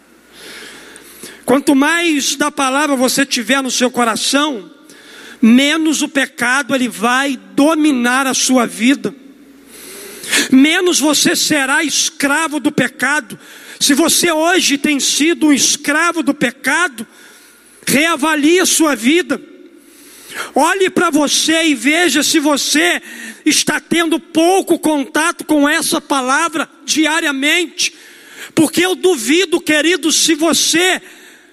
Quanto 1.46 1.76
mais 1.76 2.34
da 2.34 2.50
palavra 2.50 2.96
você 2.96 3.24
tiver 3.24 3.62
no 3.62 3.70
seu 3.70 3.88
coração, 3.88 4.68
menos 5.40 6.02
o 6.02 6.08
pecado 6.08 6.74
ele 6.74 6.88
vai 6.88 7.38
dominar 7.54 8.26
a 8.26 8.34
sua 8.34 8.66
vida. 8.66 9.14
Menos 10.50 10.98
você 10.98 11.36
será 11.36 11.84
escravo 11.84 12.58
do 12.58 12.72
pecado. 12.72 13.38
Se 13.78 13.94
você 13.94 14.32
hoje 14.32 14.76
tem 14.76 14.98
sido 14.98 15.46
um 15.46 15.52
escravo 15.52 16.20
do 16.20 16.34
pecado, 16.34 17.06
reavalie 17.86 18.58
a 18.58 18.66
sua 18.66 18.96
vida. 18.96 19.40
Olhe 20.52 20.90
para 20.90 21.10
você 21.10 21.66
e 21.66 21.76
veja 21.76 22.24
se 22.24 22.40
você 22.40 23.00
está 23.44 23.78
tendo 23.78 24.18
pouco 24.18 24.80
contato 24.80 25.44
com 25.44 25.68
essa 25.68 26.00
palavra 26.00 26.68
diariamente. 26.84 27.94
Porque 28.52 28.84
eu 28.84 28.96
duvido, 28.96 29.60
querido, 29.60 30.10
se 30.10 30.34
você 30.34 31.00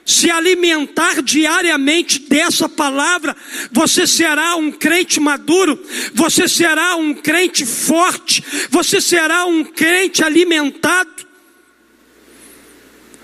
se 0.05 0.29
alimentar 0.29 1.21
diariamente 1.21 2.19
dessa 2.19 2.67
palavra, 2.67 3.35
você 3.71 4.05
será 4.05 4.55
um 4.55 4.71
crente 4.71 5.19
maduro, 5.19 5.81
você 6.13 6.47
será 6.47 6.95
um 6.95 7.13
crente 7.13 7.65
forte, 7.65 8.43
você 8.69 8.99
será 8.99 9.45
um 9.45 9.63
crente 9.63 10.23
alimentado, 10.23 11.25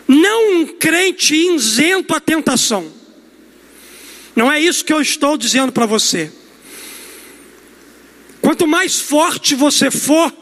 não 0.08 0.62
um 0.62 0.66
crente 0.66 1.36
isento 1.36 2.16
à 2.16 2.20
tentação. 2.20 2.92
Não 4.36 4.52
é 4.52 4.60
isso 4.60 4.86
que 4.86 4.94
eu 4.94 5.02
estou 5.02 5.38
dizendo 5.38 5.72
para 5.72 5.86
você. 5.86 6.32
Quanto 8.42 8.66
mais 8.66 9.00
forte 9.00 9.54
você 9.54 9.92
for, 9.92 10.34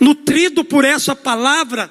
nutrido 0.00 0.64
por 0.64 0.84
essa 0.84 1.14
palavra, 1.14 1.88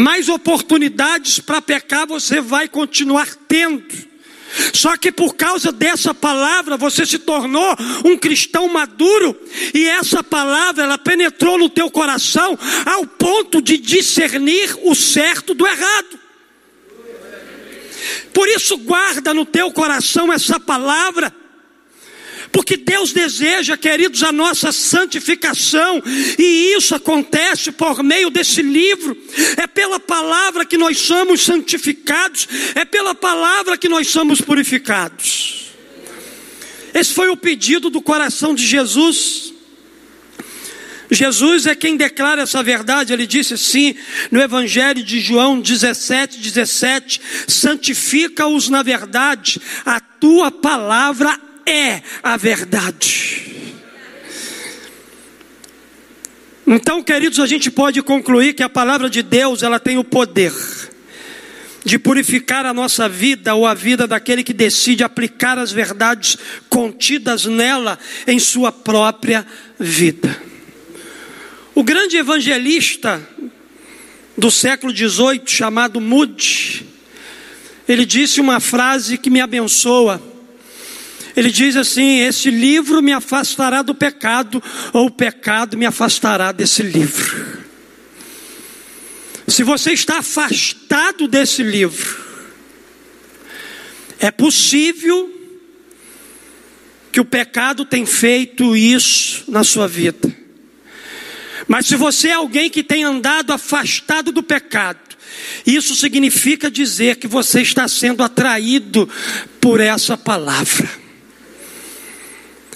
mais 0.00 0.28
oportunidades 0.28 1.38
para 1.38 1.62
pecar 1.62 2.06
você 2.06 2.40
vai 2.40 2.66
continuar 2.68 3.28
tendo. 3.46 4.10
Só 4.74 4.96
que 4.96 5.12
por 5.12 5.36
causa 5.36 5.70
dessa 5.70 6.12
palavra 6.12 6.76
você 6.76 7.06
se 7.06 7.18
tornou 7.18 7.76
um 8.04 8.16
cristão 8.16 8.66
maduro 8.66 9.38
e 9.72 9.86
essa 9.86 10.24
palavra 10.24 10.82
ela 10.82 10.98
penetrou 10.98 11.56
no 11.56 11.68
teu 11.68 11.88
coração 11.90 12.58
ao 12.84 13.06
ponto 13.06 13.62
de 13.62 13.78
discernir 13.78 14.76
o 14.82 14.94
certo 14.94 15.54
do 15.54 15.66
errado. 15.66 16.18
Por 18.32 18.48
isso 18.48 18.76
guarda 18.78 19.32
no 19.32 19.44
teu 19.44 19.70
coração 19.70 20.32
essa 20.32 20.58
palavra 20.58 21.32
porque 22.52 22.76
Deus 22.76 23.12
deseja, 23.12 23.76
queridos, 23.76 24.22
a 24.22 24.32
nossa 24.32 24.72
santificação, 24.72 26.02
e 26.38 26.74
isso 26.76 26.94
acontece 26.94 27.70
por 27.70 28.02
meio 28.02 28.30
desse 28.30 28.60
livro. 28.60 29.16
É 29.56 29.66
pela 29.66 30.00
palavra 30.00 30.64
que 30.64 30.76
nós 30.76 30.98
somos 30.98 31.42
santificados, 31.42 32.48
é 32.74 32.84
pela 32.84 33.14
palavra 33.14 33.78
que 33.78 33.88
nós 33.88 34.08
somos 34.08 34.40
purificados. 34.40 35.70
Esse 36.92 37.14
foi 37.14 37.28
o 37.28 37.36
pedido 37.36 37.88
do 37.88 38.02
coração 38.02 38.54
de 38.54 38.66
Jesus. 38.66 39.54
Jesus 41.10 41.66
é 41.66 41.74
quem 41.74 41.96
declara 41.96 42.42
essa 42.42 42.62
verdade, 42.62 43.12
ele 43.12 43.26
disse 43.26 43.54
assim 43.54 43.96
no 44.30 44.40
Evangelho 44.40 45.02
de 45.02 45.20
João 45.20 45.60
17, 45.60 46.38
17: 46.38 47.20
santifica-os 47.48 48.68
na 48.68 48.82
verdade, 48.82 49.60
a 49.84 49.98
tua 49.98 50.52
palavra 50.52 51.49
é 51.70 52.02
a 52.22 52.36
verdade. 52.36 53.30
Então, 56.66 57.02
queridos, 57.02 57.40
a 57.40 57.46
gente 57.46 57.70
pode 57.70 58.00
concluir 58.02 58.54
que 58.54 58.62
a 58.62 58.68
palavra 58.68 59.10
de 59.10 59.22
Deus, 59.22 59.62
ela 59.62 59.80
tem 59.80 59.98
o 59.98 60.04
poder 60.04 60.52
de 61.84 61.98
purificar 61.98 62.66
a 62.66 62.74
nossa 62.74 63.08
vida 63.08 63.54
ou 63.54 63.66
a 63.66 63.74
vida 63.74 64.06
daquele 64.06 64.44
que 64.44 64.52
decide 64.52 65.02
aplicar 65.02 65.58
as 65.58 65.72
verdades 65.72 66.36
contidas 66.68 67.46
nela 67.46 67.98
em 68.26 68.38
sua 68.38 68.70
própria 68.70 69.46
vida. 69.78 70.40
O 71.74 71.82
grande 71.82 72.16
evangelista 72.16 73.20
do 74.36 74.50
século 74.50 74.94
XVIII, 74.94 75.42
chamado 75.46 76.00
Moody, 76.00 76.86
ele 77.88 78.04
disse 78.04 78.40
uma 78.40 78.60
frase 78.60 79.18
que 79.18 79.30
me 79.30 79.40
abençoa. 79.40 80.29
Ele 81.36 81.50
diz 81.50 81.76
assim: 81.76 82.20
Esse 82.20 82.50
livro 82.50 83.02
me 83.02 83.12
afastará 83.12 83.82
do 83.82 83.94
pecado, 83.94 84.62
ou 84.92 85.06
o 85.06 85.10
pecado 85.10 85.76
me 85.76 85.86
afastará 85.86 86.52
desse 86.52 86.82
livro. 86.82 87.60
Se 89.46 89.62
você 89.62 89.92
está 89.92 90.18
afastado 90.18 91.26
desse 91.26 91.62
livro, 91.62 92.18
é 94.18 94.30
possível 94.30 95.40
que 97.10 97.20
o 97.20 97.24
pecado 97.24 97.84
tenha 97.84 98.06
feito 98.06 98.76
isso 98.76 99.44
na 99.48 99.64
sua 99.64 99.88
vida. 99.88 100.32
Mas 101.66 101.86
se 101.86 101.96
você 101.96 102.28
é 102.28 102.32
alguém 102.32 102.70
que 102.70 102.82
tem 102.82 103.04
andado 103.04 103.52
afastado 103.52 104.30
do 104.30 104.42
pecado, 104.42 104.98
isso 105.66 105.94
significa 105.94 106.70
dizer 106.70 107.16
que 107.16 107.26
você 107.26 107.62
está 107.62 107.86
sendo 107.88 108.22
atraído 108.22 109.08
por 109.60 109.80
essa 109.80 110.16
palavra. 110.16 110.88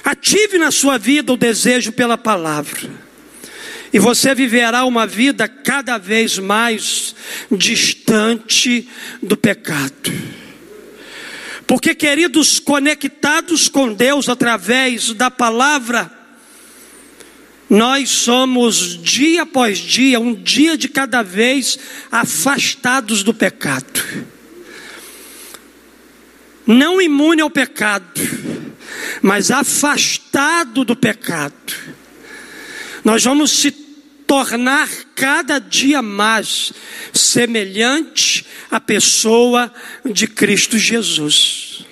Ative 0.05 0.59
na 0.59 0.71
sua 0.71 0.99
vida 0.99 1.33
o 1.33 1.37
desejo 1.37 1.91
pela 1.91 2.19
palavra. 2.19 2.91
E 3.91 3.99
você 3.99 4.35
viverá 4.35 4.85
uma 4.85 5.07
vida 5.07 5.49
cada 5.49 5.97
vez 5.97 6.39
mais 6.39 7.15
distante 7.51 8.87
do 9.23 9.37
pecado. 9.37 10.13
Porque, 11.67 11.95
queridos, 11.95 12.59
conectados 12.59 13.69
com 13.69 13.95
Deus 13.95 14.29
através 14.29 15.15
da 15.15 15.31
palavra, 15.31 16.13
nós 17.71 18.11
somos 18.11 19.03
dia 19.03 19.43
após 19.43 19.79
dia, 19.79 20.21
um 20.21 20.35
dia 20.35 20.77
de 20.77 20.89
cada 20.89 21.23
vez, 21.23 21.79
afastados 22.13 23.23
do 23.23 23.33
pecado. 23.33 24.05
Não 26.67 27.01
imune 27.01 27.41
ao 27.41 27.49
pecado 27.49 28.21
mas 29.23 29.51
afastado 29.51 30.85
do 30.85 30.97
pecado. 30.97 31.75
Nós 33.05 33.25
vamos 33.25 33.51
se 33.51 33.71
tornar 34.27 34.89
cada 35.15 35.59
dia 35.59 36.03
mais 36.03 36.73
semelhante 37.13 38.47
à 38.71 38.81
pessoa 38.81 39.73
de 40.05 40.27
Cristo 40.27 40.79
Jesus. 40.79 41.85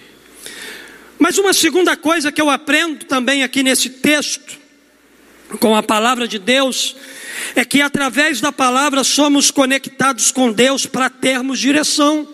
Mas 1.18 1.38
uma 1.38 1.52
segunda 1.52 1.96
coisa 1.96 2.32
que 2.32 2.40
eu 2.40 2.50
aprendo 2.50 3.04
também 3.04 3.42
aqui 3.44 3.62
nesse 3.62 3.90
texto, 3.90 4.58
com 5.60 5.76
a 5.76 5.82
palavra 5.82 6.26
de 6.26 6.38
Deus, 6.38 6.96
é 7.54 7.64
que 7.64 7.80
através 7.80 8.40
da 8.40 8.50
palavra 8.50 9.04
somos 9.04 9.50
conectados 9.50 10.32
com 10.32 10.52
Deus 10.52 10.86
para 10.86 11.08
termos 11.08 11.60
direção. 11.60 12.26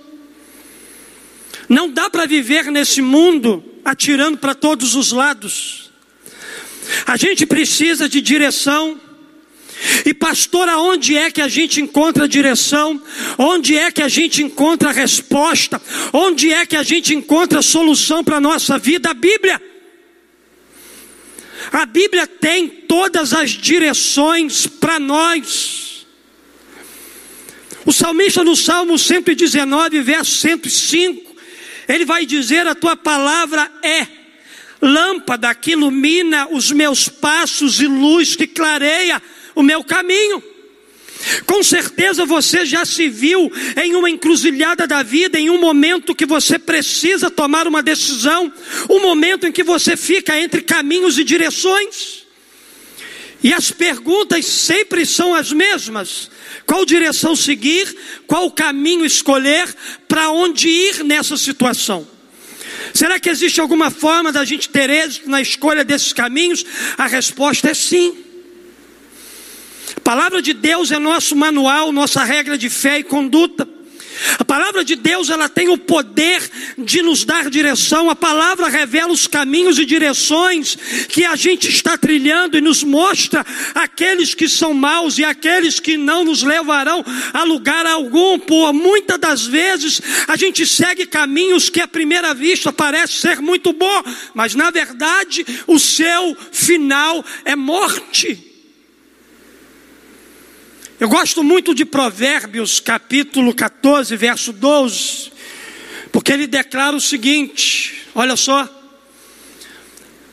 Não 1.68 1.90
dá 1.90 2.08
para 2.08 2.24
viver 2.24 2.70
nesse 2.70 3.02
mundo 3.02 3.62
atirando 3.90 4.38
para 4.38 4.54
todos 4.54 4.94
os 4.94 5.12
lados. 5.12 5.90
A 7.06 7.16
gente 7.16 7.46
precisa 7.46 8.08
de 8.08 8.20
direção. 8.20 9.00
E 10.04 10.12
pastor, 10.12 10.68
aonde 10.68 11.16
é 11.16 11.30
que 11.30 11.40
a 11.40 11.48
gente 11.48 11.80
encontra 11.80 12.26
direção? 12.26 13.00
Onde 13.36 13.76
é 13.76 13.90
que 13.90 14.02
a 14.02 14.08
gente 14.08 14.42
encontra 14.42 14.90
resposta? 14.90 15.80
Onde 16.12 16.52
é 16.52 16.66
que 16.66 16.76
a 16.76 16.82
gente 16.82 17.14
encontra 17.14 17.62
solução 17.62 18.24
para 18.24 18.36
a 18.36 18.40
nossa 18.40 18.78
vida? 18.78 19.10
A 19.10 19.14
Bíblia. 19.14 19.62
A 21.72 21.86
Bíblia 21.86 22.26
tem 22.26 22.68
todas 22.68 23.32
as 23.32 23.50
direções 23.50 24.66
para 24.66 24.98
nós. 24.98 26.06
O 27.84 27.92
salmista 27.92 28.42
no 28.44 28.56
Salmo 28.56 28.98
119, 28.98 30.02
verso 30.02 30.36
105, 30.36 31.27
ele 31.88 32.04
vai 32.04 32.26
dizer: 32.26 32.66
A 32.66 32.74
tua 32.74 32.96
palavra 32.96 33.70
é 33.82 34.06
lâmpada 34.80 35.54
que 35.54 35.72
ilumina 35.72 36.46
os 36.50 36.70
meus 36.70 37.08
passos 37.08 37.80
e 37.80 37.86
luz 37.86 38.36
que 38.36 38.46
clareia 38.46 39.20
o 39.54 39.62
meu 39.62 39.82
caminho. 39.82 40.42
Com 41.46 41.62
certeza 41.64 42.24
você 42.24 42.64
já 42.64 42.84
se 42.84 43.08
viu 43.08 43.50
em 43.82 43.94
uma 43.96 44.08
encruzilhada 44.08 44.86
da 44.86 45.02
vida, 45.02 45.38
em 45.38 45.50
um 45.50 45.58
momento 45.58 46.14
que 46.14 46.24
você 46.24 46.58
precisa 46.58 47.28
tomar 47.30 47.66
uma 47.66 47.82
decisão, 47.82 48.52
um 48.88 49.00
momento 49.00 49.46
em 49.46 49.52
que 49.52 49.64
você 49.64 49.96
fica 49.96 50.38
entre 50.38 50.62
caminhos 50.62 51.18
e 51.18 51.24
direções. 51.24 52.17
E 53.42 53.54
as 53.54 53.70
perguntas 53.70 54.44
sempre 54.46 55.06
são 55.06 55.34
as 55.34 55.52
mesmas: 55.52 56.30
qual 56.66 56.84
direção 56.84 57.36
seguir, 57.36 57.94
qual 58.26 58.50
caminho 58.50 59.04
escolher, 59.04 59.72
para 60.08 60.30
onde 60.30 60.68
ir 60.68 61.04
nessa 61.04 61.36
situação? 61.36 62.06
Será 62.92 63.20
que 63.20 63.28
existe 63.28 63.60
alguma 63.60 63.90
forma 63.90 64.32
da 64.32 64.44
gente 64.44 64.68
ter 64.68 64.90
êxito 64.90 65.28
na 65.28 65.40
escolha 65.40 65.84
desses 65.84 66.12
caminhos? 66.12 66.64
A 66.96 67.06
resposta 67.06 67.70
é 67.70 67.74
sim. 67.74 68.24
A 69.96 70.00
palavra 70.00 70.42
de 70.42 70.52
Deus 70.52 70.90
é 70.90 70.98
nosso 70.98 71.36
manual, 71.36 71.92
nossa 71.92 72.24
regra 72.24 72.58
de 72.58 72.68
fé 72.68 72.98
e 72.98 73.04
conduta. 73.04 73.77
A 74.38 74.44
palavra 74.44 74.84
de 74.84 74.96
Deus, 74.96 75.30
ela 75.30 75.48
tem 75.48 75.68
o 75.68 75.78
poder 75.78 76.42
de 76.76 77.02
nos 77.02 77.24
dar 77.24 77.50
direção. 77.50 78.10
A 78.10 78.16
palavra 78.16 78.68
revela 78.68 79.12
os 79.12 79.26
caminhos 79.26 79.78
e 79.78 79.84
direções 79.84 80.76
que 81.08 81.24
a 81.24 81.36
gente 81.36 81.68
está 81.68 81.96
trilhando 81.96 82.56
e 82.56 82.60
nos 82.60 82.82
mostra 82.82 83.44
aqueles 83.74 84.34
que 84.34 84.48
são 84.48 84.74
maus 84.74 85.18
e 85.18 85.24
aqueles 85.24 85.80
que 85.80 85.96
não 85.96 86.24
nos 86.24 86.42
levarão 86.42 87.04
a 87.32 87.44
lugar 87.44 87.86
algum. 87.86 88.38
Por 88.38 88.72
muitas 88.72 89.18
das 89.18 89.46
vezes 89.46 90.00
a 90.26 90.36
gente 90.36 90.66
segue 90.66 91.06
caminhos 91.06 91.68
que 91.68 91.80
à 91.80 91.88
primeira 91.88 92.34
vista 92.34 92.72
parece 92.72 93.14
ser 93.14 93.40
muito 93.40 93.72
bom, 93.72 94.02
mas 94.34 94.54
na 94.54 94.70
verdade 94.70 95.44
o 95.66 95.78
seu 95.78 96.36
final 96.52 97.24
é 97.44 97.54
morte. 97.54 98.47
Eu 101.00 101.08
gosto 101.08 101.44
muito 101.44 101.76
de 101.76 101.84
Provérbios, 101.84 102.80
capítulo 102.80 103.54
14, 103.54 104.16
verso 104.16 104.52
12, 104.52 105.30
porque 106.10 106.32
ele 106.32 106.48
declara 106.48 106.96
o 106.96 107.00
seguinte: 107.00 108.06
olha 108.14 108.36
só. 108.36 108.74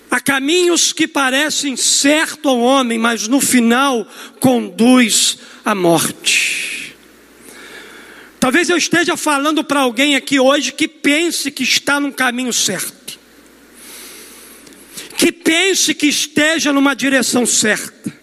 Há 0.10 0.20
caminhos 0.22 0.94
que 0.94 1.08
parecem 1.08 1.76
certo 1.76 2.48
ao 2.48 2.60
homem, 2.60 2.98
mas 2.98 3.28
no 3.28 3.42
final 3.42 4.08
conduz 4.40 5.38
à 5.64 5.76
morte. 5.76 6.96
Talvez 8.40 8.70
eu 8.70 8.78
esteja 8.78 9.18
falando 9.18 9.64
para 9.64 9.82
alguém 9.82 10.16
aqui 10.16 10.40
hoje 10.40 10.72
que 10.72 10.88
pense 10.88 11.52
que 11.52 11.64
está 11.64 12.00
num 12.00 12.12
caminho 12.12 12.54
certo, 12.54 13.20
que 15.18 15.32
pense 15.32 15.94
que 15.94 16.08
esteja 16.08 16.72
numa 16.72 16.96
direção 16.96 17.46
certa. 17.46 18.15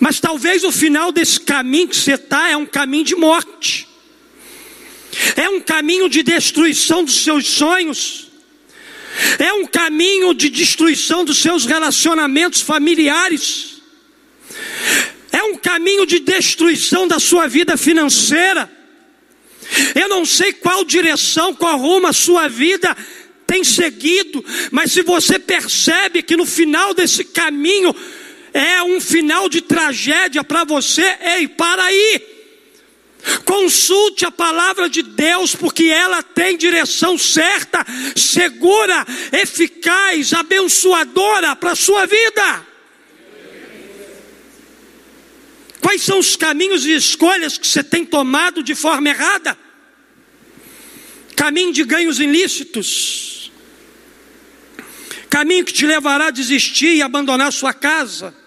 Mas 0.00 0.20
talvez 0.20 0.64
o 0.64 0.72
final 0.72 1.12
desse 1.12 1.40
caminho 1.40 1.88
que 1.88 1.96
você 1.96 2.14
está 2.14 2.48
é 2.48 2.56
um 2.56 2.66
caminho 2.66 3.04
de 3.04 3.14
morte, 3.14 3.88
é 5.36 5.48
um 5.48 5.60
caminho 5.60 6.08
de 6.08 6.22
destruição 6.22 7.04
dos 7.04 7.22
seus 7.22 7.46
sonhos, 7.46 8.28
é 9.38 9.52
um 9.52 9.66
caminho 9.66 10.32
de 10.32 10.48
destruição 10.48 11.24
dos 11.24 11.38
seus 11.38 11.66
relacionamentos 11.66 12.60
familiares, 12.60 13.82
é 15.30 15.42
um 15.42 15.56
caminho 15.56 16.06
de 16.06 16.18
destruição 16.18 17.06
da 17.08 17.18
sua 17.18 17.46
vida 17.48 17.76
financeira. 17.76 18.70
Eu 19.94 20.08
não 20.08 20.24
sei 20.24 20.52
qual 20.52 20.84
direção, 20.84 21.54
qual 21.54 21.78
rumo 21.78 22.06
a 22.06 22.12
sua 22.12 22.48
vida 22.48 22.94
tem 23.46 23.64
seguido, 23.64 24.44
mas 24.70 24.92
se 24.92 25.02
você 25.02 25.38
percebe 25.38 26.22
que 26.22 26.36
no 26.36 26.46
final 26.46 26.94
desse 26.94 27.24
caminho 27.24 27.94
é 28.52 28.82
um 28.82 29.00
final 29.00 29.48
de 29.48 29.60
tragédia 29.60 30.44
para 30.44 30.64
você, 30.64 31.16
ei, 31.20 31.48
para 31.48 31.84
aí. 31.84 32.32
Consulte 33.44 34.24
a 34.24 34.30
palavra 34.30 34.88
de 34.90 35.02
Deus, 35.02 35.54
porque 35.54 35.84
ela 35.84 36.22
tem 36.22 36.56
direção 36.56 37.16
certa, 37.16 37.84
segura, 38.16 39.06
eficaz, 39.32 40.32
abençoadora 40.32 41.54
para 41.54 41.72
a 41.72 41.76
sua 41.76 42.04
vida. 42.04 42.66
Quais 45.80 46.02
são 46.02 46.18
os 46.18 46.36
caminhos 46.36 46.84
e 46.84 46.94
escolhas 46.94 47.56
que 47.56 47.66
você 47.66 47.82
tem 47.82 48.04
tomado 48.04 48.62
de 48.62 48.74
forma 48.74 49.08
errada? 49.08 49.56
Caminho 51.36 51.72
de 51.72 51.84
ganhos 51.84 52.20
ilícitos, 52.20 53.50
caminho 55.30 55.64
que 55.64 55.72
te 55.72 55.86
levará 55.86 56.26
a 56.26 56.30
desistir 56.30 56.96
e 56.96 57.02
abandonar 57.02 57.52
sua 57.52 57.72
casa 57.72 58.41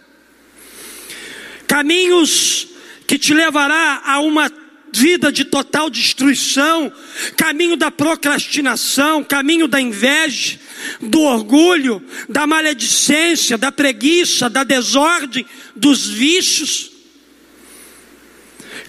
caminhos 1.76 2.68
que 3.06 3.20
te 3.20 3.34
levará 3.34 4.02
a 4.06 4.22
uma 4.22 4.50
vida 4.94 5.30
de 5.30 5.44
total 5.44 5.90
destruição, 5.90 6.90
caminho 7.36 7.76
da 7.76 7.92
procrastinação, 7.92 9.22
caminho 9.26 9.68
da 9.68 9.82
inveja, 9.82 10.58
do 11.02 11.20
orgulho, 11.20 12.02
da 12.30 12.48
maledicência, 12.48 13.58
da 13.58 13.74
preguiça, 13.74 14.50
da 14.50 14.64
desordem, 14.64 15.46
dos 15.76 16.08
vícios. 16.08 16.92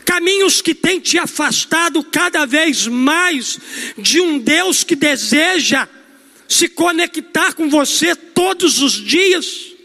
Caminhos 0.04 0.62
que 0.62 0.72
têm 0.72 1.00
te 1.00 1.18
afastado 1.18 2.04
cada 2.04 2.46
vez 2.46 2.86
mais 2.86 3.58
de 3.98 4.20
um 4.20 4.38
Deus 4.38 4.84
que 4.84 4.94
deseja 4.94 5.88
se 6.48 6.68
conectar 6.68 7.52
com 7.54 7.68
você 7.68 8.14
todos 8.14 8.80
os 8.80 8.92
dias. 8.92 9.75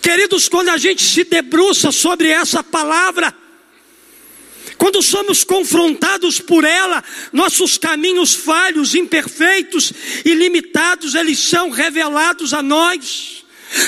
Queridos, 0.00 0.48
quando 0.48 0.68
a 0.68 0.76
gente 0.76 1.02
se 1.02 1.24
debruça 1.24 1.90
sobre 1.92 2.28
essa 2.28 2.62
palavra, 2.62 3.34
quando 4.76 5.02
somos 5.02 5.44
confrontados 5.44 6.40
por 6.40 6.64
ela, 6.64 7.04
nossos 7.32 7.78
caminhos 7.78 8.34
falhos, 8.34 8.94
imperfeitos 8.94 9.92
e 10.24 10.34
limitados, 10.34 11.14
eles 11.14 11.38
são 11.38 11.70
revelados 11.70 12.52
a 12.52 12.62
nós. 12.62 13.41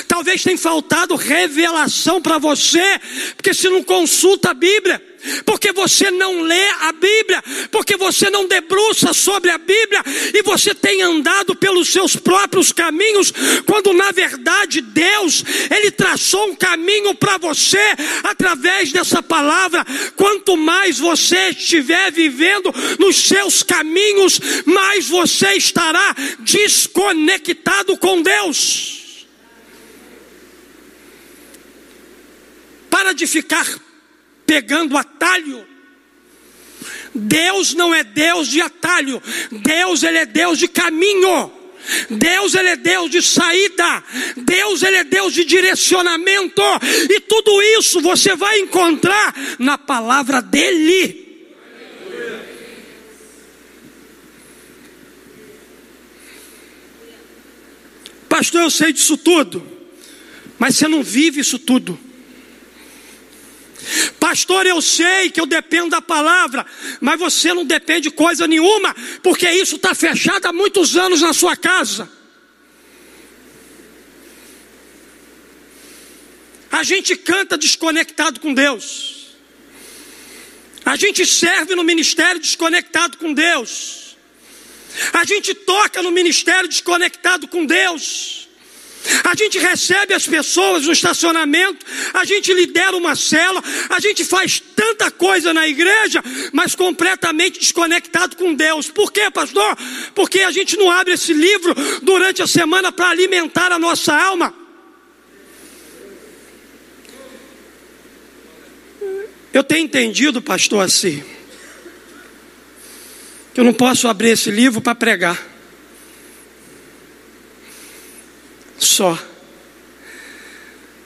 Talvez 0.07 0.43
tenha 0.43 0.57
faltado 0.57 1.15
revelação 1.15 2.21
para 2.21 2.37
você, 2.37 2.99
porque 3.35 3.53
se 3.53 3.69
não 3.69 3.83
consulta 3.83 4.51
a 4.51 4.53
Bíblia, 4.53 5.01
porque 5.45 5.71
você 5.71 6.11
não 6.11 6.41
lê 6.41 6.67
a 6.81 6.91
Bíblia, 6.91 7.43
porque 7.71 7.97
você 7.97 8.29
não 8.29 8.47
debruça 8.47 9.13
sobre 9.13 9.49
a 9.49 9.57
Bíblia 9.57 10.03
e 10.33 10.41
você 10.43 10.73
tem 10.73 11.01
andado 11.01 11.55
pelos 11.55 11.89
seus 11.89 12.15
próprios 12.15 12.71
caminhos, 12.71 13.33
quando 13.65 13.93
na 13.93 14.11
verdade 14.11 14.81
Deus, 14.81 15.43
Ele 15.69 15.91
traçou 15.91 16.49
um 16.49 16.55
caminho 16.55 17.15
para 17.15 17.37
você 17.37 17.81
através 18.23 18.91
dessa 18.91 19.21
palavra. 19.21 19.85
Quanto 20.15 20.55
mais 20.55 20.99
você 20.99 21.49
estiver 21.49 22.11
vivendo 22.11 22.73
nos 22.99 23.15
seus 23.15 23.63
caminhos, 23.63 24.39
mais 24.65 25.07
você 25.07 25.53
estará 25.53 26.15
desconectado 26.39 27.97
com 27.97 28.21
Deus. 28.21 29.04
Para 32.95 33.11
de 33.11 33.27
ficar 33.27 33.67
pegando 34.47 34.97
atalho. 34.97 35.67
Deus 37.13 37.73
não 37.73 37.93
é 37.93 38.05
Deus 38.05 38.47
de 38.47 38.61
atalho, 38.61 39.21
Deus 39.51 40.01
ele 40.01 40.19
é 40.19 40.25
Deus 40.25 40.57
de 40.57 40.69
caminho. 40.69 41.51
Deus 42.09 42.55
ele 42.55 42.69
é 42.69 42.75
Deus 42.77 43.11
de 43.11 43.21
saída, 43.21 44.01
Deus 44.37 44.81
ele 44.81 44.95
é 44.95 45.03
Deus 45.03 45.33
de 45.33 45.43
direcionamento, 45.43 46.61
e 47.09 47.19
tudo 47.19 47.61
isso 47.61 47.99
você 47.99 48.33
vai 48.33 48.59
encontrar 48.59 49.35
na 49.59 49.77
palavra 49.77 50.41
dele. 50.41 51.45
Pastor, 58.29 58.61
eu 58.61 58.71
sei 58.71 58.93
disso 58.93 59.17
tudo, 59.17 59.63
mas 60.57 60.77
você 60.77 60.87
não 60.87 61.03
vive 61.03 61.41
isso 61.41 61.59
tudo. 61.59 62.04
Pastor, 64.19 64.65
eu 64.65 64.81
sei 64.81 65.29
que 65.29 65.39
eu 65.39 65.45
dependo 65.45 65.89
da 65.89 66.01
palavra, 66.01 66.65
mas 66.99 67.19
você 67.19 67.53
não 67.53 67.65
depende 67.65 68.09
de 68.09 68.11
coisa 68.11 68.47
nenhuma, 68.47 68.95
porque 69.21 69.49
isso 69.49 69.75
está 69.75 69.93
fechado 69.93 70.45
há 70.45 70.53
muitos 70.53 70.95
anos 70.95 71.21
na 71.21 71.33
sua 71.33 71.55
casa. 71.55 72.09
A 76.71 76.83
gente 76.83 77.15
canta 77.15 77.57
desconectado 77.57 78.39
com 78.39 78.53
Deus. 78.53 79.35
A 80.83 80.95
gente 80.95 81.25
serve 81.25 81.73
no 81.73 81.83
ministério 81.83 82.41
desconectado 82.41 83.17
com 83.17 83.33
Deus. 83.33 84.17
A 85.13 85.23
gente 85.25 85.53
toca 85.53 86.01
no 86.01 86.11
ministério 86.11 86.69
desconectado 86.69 87.47
com 87.47 87.65
Deus. 87.65 88.44
A 89.23 89.35
gente 89.35 89.59
recebe 89.59 90.13
as 90.13 90.27
pessoas 90.27 90.85
no 90.85 90.91
estacionamento, 90.91 91.85
a 92.13 92.25
gente 92.25 92.53
lidera 92.53 92.95
uma 92.95 93.15
cela, 93.15 93.63
a 93.89 93.99
gente 93.99 94.23
faz 94.23 94.61
tanta 94.75 95.11
coisa 95.11 95.53
na 95.53 95.67
igreja, 95.67 96.23
mas 96.51 96.75
completamente 96.75 97.59
desconectado 97.59 98.35
com 98.35 98.53
Deus. 98.53 98.89
Por 98.89 99.11
quê, 99.11 99.29
pastor? 99.31 99.77
Porque 100.13 100.41
a 100.41 100.51
gente 100.51 100.77
não 100.77 100.91
abre 100.91 101.13
esse 101.13 101.33
livro 101.33 101.75
durante 102.01 102.41
a 102.41 102.47
semana 102.47 102.91
para 102.91 103.09
alimentar 103.09 103.71
a 103.71 103.79
nossa 103.79 104.13
alma. 104.13 104.53
Eu 109.53 109.63
tenho 109.63 109.85
entendido, 109.85 110.41
pastor, 110.41 110.83
assim, 110.83 111.23
que 113.53 113.59
eu 113.59 113.63
não 113.63 113.73
posso 113.73 114.07
abrir 114.07 114.31
esse 114.31 114.51
livro 114.51 114.81
para 114.81 114.93
pregar. 114.93 115.54
Só. 118.77 119.17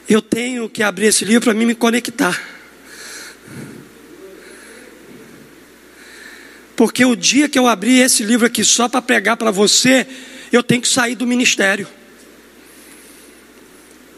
Eu 0.08 0.20
tenho 0.20 0.68
que 0.68 0.82
abrir 0.82 1.06
esse 1.06 1.24
livro 1.24 1.42
para 1.42 1.54
mim 1.54 1.66
me 1.66 1.74
conectar. 1.74 2.40
Porque 6.74 7.04
o 7.04 7.14
dia 7.14 7.48
que 7.48 7.58
eu 7.58 7.68
abrir 7.68 7.98
esse 7.98 8.22
livro 8.22 8.46
aqui 8.46 8.64
só 8.64 8.88
para 8.88 9.02
pregar 9.02 9.36
para 9.36 9.50
você, 9.50 10.06
eu 10.50 10.62
tenho 10.62 10.80
que 10.80 10.88
sair 10.88 11.14
do 11.14 11.26
ministério. 11.26 11.86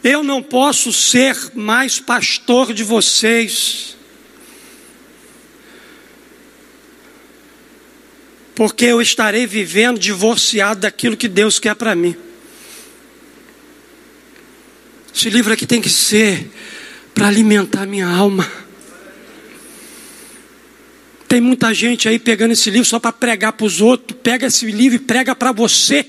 Eu 0.02 0.22
não 0.22 0.42
posso 0.42 0.92
ser 0.92 1.36
mais 1.54 2.00
pastor 2.00 2.72
de 2.72 2.82
vocês. 2.82 3.96
Porque 8.54 8.84
eu 8.84 9.02
estarei 9.02 9.46
vivendo 9.46 9.98
divorciado 9.98 10.80
daquilo 10.80 11.16
que 11.16 11.28
Deus 11.28 11.58
quer 11.58 11.74
para 11.74 11.94
mim. 11.94 12.16
Esse 15.14 15.28
livro 15.28 15.52
aqui 15.52 15.66
tem 15.66 15.80
que 15.80 15.90
ser 15.90 16.50
para 17.14 17.28
alimentar 17.28 17.86
minha 17.86 18.08
alma. 18.08 18.50
Tem 21.28 21.40
muita 21.40 21.72
gente 21.72 22.08
aí 22.08 22.18
pegando 22.18 22.52
esse 22.52 22.70
livro 22.70 22.88
só 22.88 22.98
para 22.98 23.12
pregar 23.12 23.52
para 23.52 23.66
os 23.66 23.80
outros. 23.80 24.18
Pega 24.22 24.46
esse 24.46 24.66
livro 24.66 24.96
e 24.96 24.98
prega 24.98 25.34
para 25.34 25.52
você. 25.52 26.04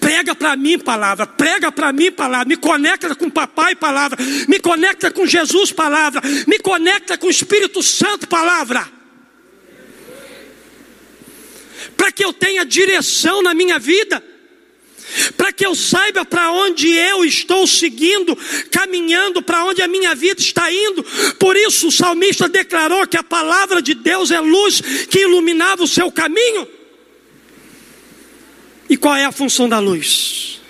Prega 0.00 0.34
para 0.34 0.56
mim 0.56 0.78
palavra, 0.78 1.26
prega 1.26 1.72
para 1.72 1.92
mim 1.92 2.12
palavra, 2.12 2.46
me 2.46 2.56
conecta 2.56 3.14
com 3.14 3.28
papai 3.28 3.74
palavra, 3.74 4.16
me 4.48 4.60
conecta 4.60 5.10
com 5.10 5.26
Jesus 5.26 5.72
palavra, 5.72 6.22
me 6.46 6.58
conecta 6.58 7.18
com 7.18 7.26
o 7.26 7.30
Espírito 7.30 7.82
Santo 7.82 8.28
palavra 8.28 8.93
para 11.96 12.12
que 12.12 12.24
eu 12.24 12.32
tenha 12.32 12.64
direção 12.64 13.42
na 13.42 13.54
minha 13.54 13.78
vida, 13.78 14.22
para 15.36 15.52
que 15.52 15.64
eu 15.64 15.74
saiba 15.74 16.24
para 16.24 16.50
onde 16.50 16.88
eu 16.88 17.24
estou 17.24 17.66
seguindo, 17.66 18.36
caminhando, 18.70 19.42
para 19.42 19.64
onde 19.64 19.82
a 19.82 19.88
minha 19.88 20.14
vida 20.14 20.40
está 20.40 20.72
indo. 20.72 21.04
Por 21.38 21.56
isso 21.56 21.88
o 21.88 21.92
salmista 21.92 22.48
declarou 22.48 23.06
que 23.06 23.16
a 23.16 23.22
palavra 23.22 23.80
de 23.80 23.94
Deus 23.94 24.30
é 24.30 24.40
luz 24.40 24.80
que 25.08 25.20
iluminava 25.20 25.84
o 25.84 25.88
seu 25.88 26.10
caminho. 26.10 26.66
E 28.88 28.96
qual 28.96 29.14
é 29.14 29.24
a 29.24 29.32
função 29.32 29.68
da 29.68 29.78
luz? 29.78 30.60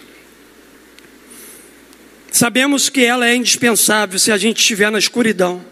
Sabemos 2.31 2.89
que 2.89 3.05
ela 3.05 3.29
é 3.29 3.35
indispensável 3.37 4.19
se 4.19 4.33
a 4.33 4.37
gente 4.37 4.59
estiver 4.59 4.91
na 4.91 4.99
escuridão. 4.99 5.65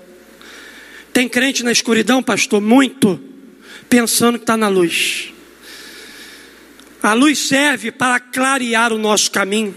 Tem 1.13 1.29
crente 1.29 1.63
na 1.63 1.73
escuridão, 1.73 2.23
pastor? 2.23 2.61
Muito, 2.61 3.21
pensando 3.89 4.39
que 4.39 4.45
está 4.45 4.57
na 4.57 4.69
luz. 4.69 5.32
A 7.03 7.15
luz 7.15 7.39
serve 7.39 7.91
para 7.91 8.21
clarear 8.21 8.93
o 8.93 8.99
nosso 8.99 9.31
caminho. 9.31 9.75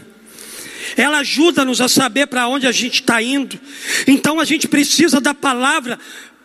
Ela 0.95 1.19
ajuda-nos 1.19 1.81
a 1.81 1.89
saber 1.89 2.27
para 2.27 2.47
onde 2.47 2.67
a 2.67 2.71
gente 2.71 3.01
está 3.01 3.21
indo. 3.21 3.59
Então 4.05 4.39
a 4.39 4.45
gente 4.45 4.67
precisa 4.67 5.19
da 5.19 5.33
palavra, 5.33 5.97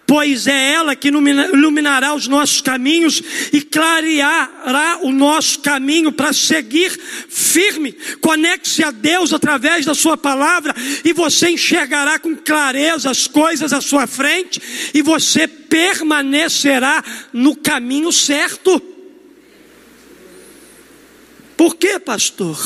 pois 0.07 0.47
é 0.47 0.73
ela 0.73 0.97
que 0.97 1.09
iluminará 1.09 2.15
os 2.15 2.27
nossos 2.27 2.61
caminhos 2.63 3.23
e 3.53 3.61
clareará 3.61 5.01
o 5.03 5.13
nosso 5.13 5.61
caminho 5.61 6.11
para 6.11 6.33
seguir 6.33 6.91
firme. 7.29 7.93
Conecte-se 8.21 8.83
a 8.83 8.91
Deus 8.91 9.33
através 9.35 9.85
da 9.85 9.95
Sua 9.95 10.17
palavra 10.17 10.75
e 11.05 11.13
você 11.13 11.51
enxergará 11.51 12.19
com 12.19 12.35
clareza 12.35 13.11
as 13.11 13.27
coisas 13.27 13.73
à 13.73 13.81
sua 13.81 14.07
frente 14.07 14.61
e 14.95 15.03
você 15.03 15.47
permanecerá 15.47 17.05
no 17.33 17.55
caminho 17.55 18.11
certo. 18.11 18.90
Por 21.61 21.77
que, 21.77 22.01
pastor? 22.01 22.59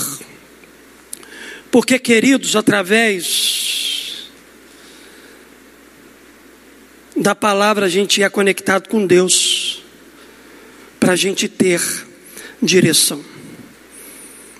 Porque, 1.68 1.98
queridos, 1.98 2.54
através 2.54 4.28
da 7.16 7.34
palavra 7.34 7.86
a 7.86 7.88
gente 7.88 8.22
é 8.22 8.28
conectado 8.28 8.88
com 8.88 9.04
Deus, 9.04 9.82
para 11.00 11.14
a 11.14 11.16
gente 11.16 11.48
ter 11.48 11.80
direção. 12.62 13.20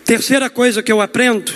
Terceira 0.05 0.51
coisa 0.51 0.83
que 0.83 0.91
eu 0.91 1.01
aprendo, 1.01 1.55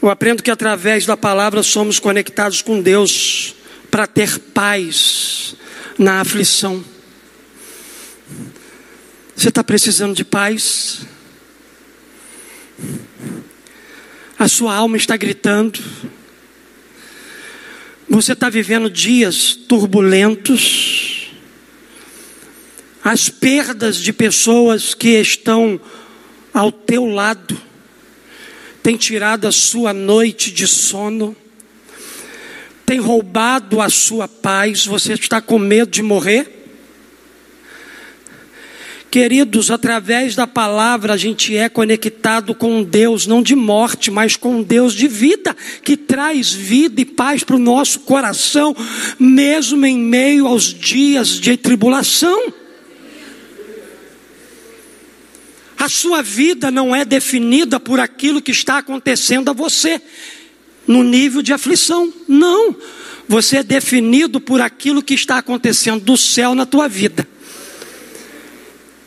eu 0.00 0.08
aprendo 0.08 0.42
que 0.42 0.50
através 0.50 1.04
da 1.04 1.14
palavra 1.14 1.62
somos 1.62 1.98
conectados 1.98 2.62
com 2.62 2.80
Deus 2.80 3.54
para 3.90 4.06
ter 4.06 4.38
paz 4.38 5.54
na 5.98 6.22
aflição. 6.22 6.82
Você 9.36 9.50
está 9.50 9.62
precisando 9.62 10.14
de 10.14 10.24
paz? 10.24 11.12
A 14.38 14.48
sua 14.48 14.74
alma 14.74 14.96
está 14.96 15.16
gritando. 15.16 15.80
Você 18.08 18.32
está 18.32 18.48
vivendo 18.48 18.90
dias 18.90 19.54
turbulentos. 19.54 21.30
As 23.02 23.28
perdas 23.28 23.96
de 23.96 24.12
pessoas 24.12 24.94
que 24.94 25.20
estão 25.20 25.80
ao 26.52 26.70
teu 26.70 27.06
lado 27.06 27.60
têm 28.82 28.96
tirado 28.96 29.46
a 29.46 29.52
sua 29.52 29.92
noite 29.92 30.50
de 30.50 30.66
sono, 30.66 31.34
tem 32.84 33.00
roubado 33.00 33.80
a 33.80 33.88
sua 33.88 34.28
paz. 34.28 34.84
Você 34.86 35.14
está 35.14 35.40
com 35.40 35.58
medo 35.58 35.90
de 35.90 36.02
morrer? 36.02 36.63
Queridos, 39.14 39.70
através 39.70 40.34
da 40.34 40.44
palavra 40.44 41.12
a 41.12 41.16
gente 41.16 41.56
é 41.56 41.68
conectado 41.68 42.52
com 42.52 42.82
Deus, 42.82 43.28
não 43.28 43.44
de 43.44 43.54
morte, 43.54 44.10
mas 44.10 44.34
com 44.34 44.60
Deus 44.60 44.92
de 44.92 45.06
vida, 45.06 45.56
que 45.84 45.96
traz 45.96 46.52
vida 46.52 47.00
e 47.00 47.04
paz 47.04 47.44
para 47.44 47.54
o 47.54 47.60
nosso 47.60 48.00
coração, 48.00 48.74
mesmo 49.16 49.86
em 49.86 49.96
meio 49.96 50.48
aos 50.48 50.64
dias 50.64 51.28
de 51.28 51.56
tribulação. 51.56 52.52
A 55.78 55.88
sua 55.88 56.20
vida 56.20 56.68
não 56.72 56.92
é 56.92 57.04
definida 57.04 57.78
por 57.78 58.00
aquilo 58.00 58.42
que 58.42 58.50
está 58.50 58.78
acontecendo 58.78 59.48
a 59.48 59.52
você, 59.52 60.02
no 60.88 61.04
nível 61.04 61.40
de 61.40 61.52
aflição, 61.52 62.12
não. 62.26 62.74
Você 63.28 63.58
é 63.58 63.62
definido 63.62 64.40
por 64.40 64.60
aquilo 64.60 65.00
que 65.00 65.14
está 65.14 65.38
acontecendo 65.38 66.00
do 66.00 66.16
céu 66.16 66.52
na 66.52 66.66
tua 66.66 66.88
vida. 66.88 67.28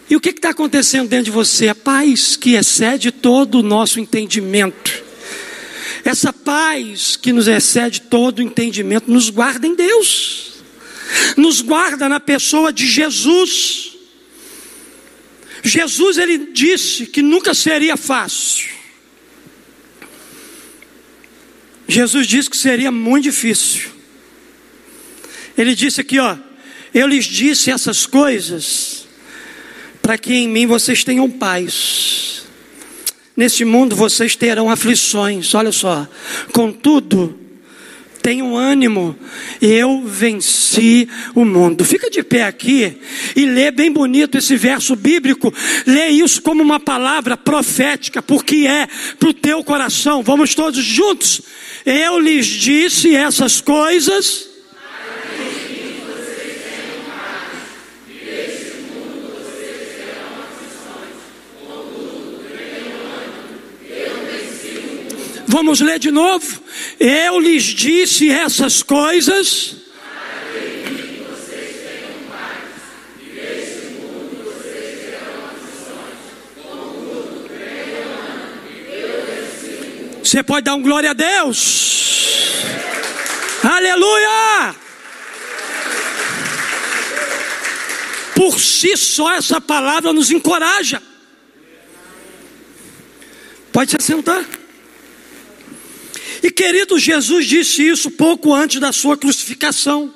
E 0.09 0.15
o 0.15 0.21
que 0.21 0.29
está 0.29 0.49
acontecendo 0.49 1.09
dentro 1.09 1.25
de 1.25 1.31
você? 1.31 1.67
A 1.67 1.75
paz 1.75 2.35
que 2.35 2.55
excede 2.55 3.11
todo 3.11 3.59
o 3.59 3.63
nosso 3.63 3.99
entendimento. 3.99 5.03
Essa 6.03 6.31
paz 6.31 7.17
que 7.17 7.33
nos 7.33 7.47
excede 7.47 8.01
todo 8.01 8.39
o 8.39 8.41
entendimento, 8.41 9.11
nos 9.11 9.29
guarda 9.29 9.67
em 9.67 9.75
Deus, 9.75 10.63
nos 11.35 11.61
guarda 11.61 12.07
na 12.07 12.19
pessoa 12.19 12.71
de 12.71 12.87
Jesus. 12.87 13.97
Jesus, 15.61 16.17
ele 16.17 16.37
disse 16.53 17.05
que 17.05 17.21
nunca 17.21 17.53
seria 17.53 17.97
fácil. 17.97 18.69
Jesus 21.87 22.27
disse 22.27 22.49
que 22.49 22.57
seria 22.57 22.91
muito 22.91 23.23
difícil. 23.23 23.89
Ele 25.57 25.75
disse 25.75 25.99
aqui, 25.99 26.19
ó, 26.19 26.37
eu 26.93 27.07
lhes 27.07 27.25
disse 27.25 27.71
essas 27.71 28.05
coisas 28.05 29.06
para 30.07 30.17
que 30.17 30.33
em 30.33 30.47
mim 30.47 30.65
vocês 30.65 31.03
tenham 31.03 31.29
paz. 31.29 32.43
Neste 33.35 33.65
mundo 33.65 33.93
vocês 33.93 34.37
terão 34.37 34.69
aflições, 34.69 35.53
olha 35.53 35.69
só. 35.69 36.07
Contudo, 36.53 37.37
tenham 38.21 38.55
ânimo, 38.55 39.17
eu 39.61 40.03
venci 40.05 41.09
o 41.35 41.43
mundo. 41.43 41.83
Fica 41.83 42.09
de 42.09 42.23
pé 42.23 42.43
aqui 42.43 42.95
e 43.35 43.45
lê 43.47 43.69
bem 43.69 43.91
bonito 43.91 44.37
esse 44.37 44.55
verso 44.55 44.95
bíblico. 44.95 45.53
Lê 45.85 46.07
isso 46.07 46.41
como 46.41 46.63
uma 46.63 46.79
palavra 46.79 47.35
profética, 47.35 48.21
porque 48.21 48.65
é 48.65 48.87
para 49.19 49.27
o 49.27 49.33
teu 49.33 49.61
coração. 49.61 50.23
Vamos 50.23 50.55
todos 50.55 50.81
juntos. 50.81 51.41
Eu 51.85 52.17
lhes 52.17 52.45
disse 52.45 53.13
essas 53.13 53.59
coisas 53.59 54.46
Vamos 65.47 65.79
ler 65.79 65.97
de 65.97 66.11
novo. 66.11 66.61
Eu 66.99 67.39
lhes 67.39 67.63
disse 67.63 68.29
essas 68.29 68.83
coisas. 68.83 69.75
Você 80.21 80.43
pode 80.43 80.65
dar 80.65 80.75
um 80.75 80.81
glória 80.81 81.11
a 81.11 81.13
Deus. 81.13 81.87
Aleluia! 83.63 84.75
Por 88.35 88.59
si 88.59 88.97
só 88.97 89.31
essa 89.33 89.61
palavra 89.61 90.11
nos 90.11 90.29
encoraja. 90.29 91.01
Pode 93.71 93.91
se 93.91 93.97
assentar. 93.97 94.56
E 96.43 96.51
querido, 96.51 96.99
Jesus 96.99 97.45
disse 97.45 97.87
isso 97.87 98.11
pouco 98.11 98.53
antes 98.53 98.79
da 98.79 98.91
sua 98.91 99.17
crucificação. 99.17 100.13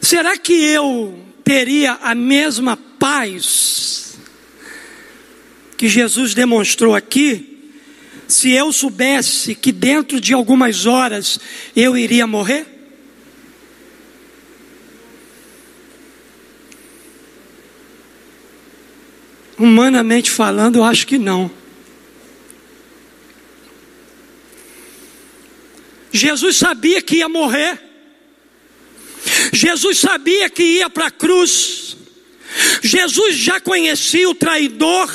Será 0.00 0.36
que 0.36 0.52
eu 0.52 1.18
teria 1.42 1.92
a 1.94 2.14
mesma 2.14 2.76
paz 2.76 4.16
que 5.76 5.88
Jesus 5.88 6.34
demonstrou 6.34 6.94
aqui, 6.94 7.72
se 8.28 8.50
eu 8.50 8.72
soubesse 8.72 9.54
que 9.54 9.72
dentro 9.72 10.20
de 10.20 10.32
algumas 10.32 10.86
horas 10.86 11.38
eu 11.74 11.96
iria 11.96 12.26
morrer? 12.26 12.66
Humanamente 19.58 20.30
falando, 20.30 20.76
eu 20.76 20.84
acho 20.84 21.06
que 21.06 21.16
não. 21.16 21.50
Jesus 26.14 26.56
sabia 26.56 27.02
que 27.02 27.16
ia 27.16 27.28
morrer. 27.28 27.76
Jesus 29.52 29.98
sabia 29.98 30.48
que 30.48 30.62
ia 30.62 30.88
para 30.88 31.06
a 31.06 31.10
cruz. 31.10 31.96
Jesus 32.80 33.34
já 33.34 33.58
conhecia 33.58 34.30
o 34.30 34.34
traidor, 34.34 35.10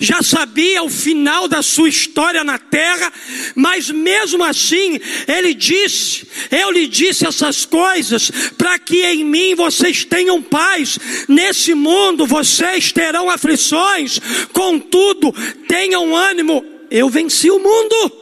já 0.00 0.20
sabia 0.22 0.82
o 0.82 0.90
final 0.90 1.46
da 1.46 1.62
sua 1.62 1.88
história 1.88 2.42
na 2.42 2.58
terra, 2.58 3.12
mas 3.54 3.90
mesmo 3.90 4.42
assim, 4.42 4.98
ele 5.28 5.54
disse: 5.54 6.26
Eu 6.50 6.72
lhe 6.72 6.88
disse 6.88 7.24
essas 7.24 7.64
coisas 7.64 8.32
para 8.58 8.76
que 8.76 9.04
em 9.06 9.24
mim 9.24 9.54
vocês 9.54 10.04
tenham 10.04 10.42
paz. 10.42 10.98
Nesse 11.28 11.74
mundo 11.74 12.26
vocês 12.26 12.90
terão 12.90 13.30
aflições, 13.30 14.18
contudo, 14.52 15.32
tenham 15.68 16.16
ânimo. 16.16 16.64
Eu 16.90 17.08
venci 17.08 17.48
o 17.48 17.60
mundo. 17.60 18.19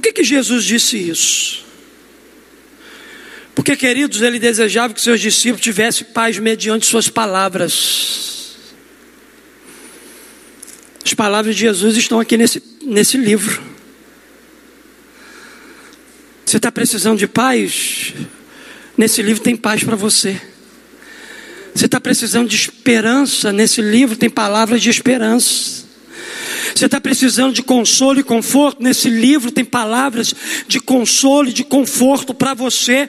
Por 0.00 0.04
que, 0.04 0.12
que 0.14 0.24
Jesus 0.24 0.64
disse 0.64 0.96
isso? 0.96 1.62
Porque, 3.54 3.76
queridos, 3.76 4.22
ele 4.22 4.38
desejava 4.38 4.94
que 4.94 5.00
seus 5.00 5.20
discípulos 5.20 5.60
tivessem 5.60 6.06
paz 6.06 6.38
mediante 6.38 6.86
suas 6.86 7.10
palavras. 7.10 8.56
As 11.04 11.12
palavras 11.12 11.54
de 11.54 11.60
Jesus 11.60 11.98
estão 11.98 12.18
aqui 12.18 12.38
nesse, 12.38 12.62
nesse 12.82 13.18
livro. 13.18 13.62
Você 16.46 16.56
está 16.56 16.72
precisando 16.72 17.18
de 17.18 17.26
paz? 17.26 18.14
Nesse 18.96 19.20
livro 19.20 19.42
tem 19.42 19.54
paz 19.54 19.84
para 19.84 19.96
você. 19.96 20.40
Você 21.74 21.84
está 21.84 22.00
precisando 22.00 22.48
de 22.48 22.56
esperança? 22.56 23.52
Nesse 23.52 23.82
livro 23.82 24.16
tem 24.16 24.30
palavras 24.30 24.80
de 24.80 24.88
esperança. 24.88 25.89
Você 26.74 26.86
está 26.86 27.00
precisando 27.00 27.54
de 27.54 27.62
consolo 27.62 28.20
e 28.20 28.24
conforto? 28.24 28.82
Nesse 28.82 29.08
livro 29.08 29.50
tem 29.50 29.64
palavras 29.64 30.34
de 30.66 30.80
consolo 30.80 31.48
e 31.48 31.52
de 31.52 31.64
conforto 31.64 32.32
para 32.32 32.54
você. 32.54 33.08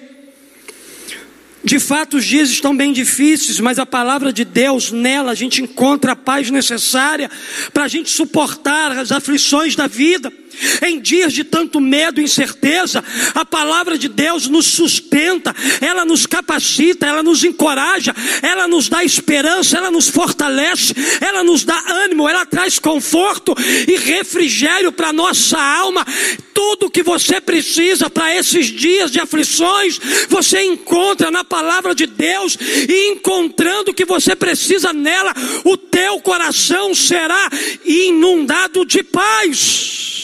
De 1.63 1.79
fato, 1.79 2.17
os 2.17 2.25
dias 2.25 2.49
estão 2.49 2.75
bem 2.75 2.91
difíceis, 2.91 3.59
mas 3.59 3.77
a 3.77 3.85
palavra 3.85 4.33
de 4.33 4.43
Deus, 4.43 4.91
nela 4.91 5.31
a 5.31 5.35
gente 5.35 5.61
encontra 5.61 6.13
a 6.13 6.15
paz 6.15 6.49
necessária 6.49 7.29
para 7.71 7.83
a 7.83 7.87
gente 7.87 8.09
suportar 8.09 8.91
as 8.97 9.11
aflições 9.11 9.75
da 9.75 9.85
vida. 9.85 10.33
Em 10.81 10.99
dias 10.99 11.33
de 11.33 11.43
tanto 11.43 11.79
medo 11.79 12.21
e 12.21 12.23
incerteza, 12.23 13.03
a 13.33 13.45
palavra 13.45 13.97
de 13.97 14.07
Deus 14.07 14.47
nos 14.47 14.65
sustenta, 14.65 15.55
ela 15.79 16.05
nos 16.05 16.25
capacita, 16.25 17.05
ela 17.05 17.23
nos 17.23 17.43
encoraja, 17.43 18.13
ela 18.41 18.67
nos 18.67 18.89
dá 18.89 19.03
esperança, 19.03 19.77
ela 19.77 19.91
nos 19.91 20.09
fortalece, 20.09 20.93
ela 21.19 21.43
nos 21.43 21.63
dá 21.63 21.81
ânimo, 21.87 22.27
ela 22.27 22.45
traz 22.45 22.79
conforto 22.79 23.55
e 23.87 23.97
refrigério 23.97 24.91
para 24.91 25.13
nossa 25.13 25.59
alma. 25.59 26.05
Tudo 26.53 26.91
que 26.91 27.03
você 27.03 27.39
precisa 27.39 28.09
para 28.09 28.35
esses 28.35 28.67
dias 28.67 29.11
de 29.11 29.19
aflições, 29.19 29.99
você 30.29 30.63
encontra 30.63 31.31
na 31.31 31.43
palavra 31.43 31.95
de 31.95 32.05
Deus 32.05 32.57
e 32.87 33.11
encontrando 33.11 33.91
o 33.91 33.93
que 33.93 34.05
você 34.05 34.35
precisa 34.35 34.93
nela, 34.93 35.33
o 35.63 35.77
teu 35.77 36.19
coração 36.21 36.93
será 36.93 37.49
inundado 37.85 38.85
de 38.85 39.03
paz. 39.03 40.20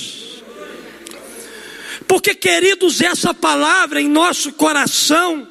Porque, 2.08 2.34
queridos, 2.34 3.02
essa 3.02 3.34
palavra 3.34 4.02
em 4.02 4.08
nosso 4.08 4.54
coração, 4.54 5.48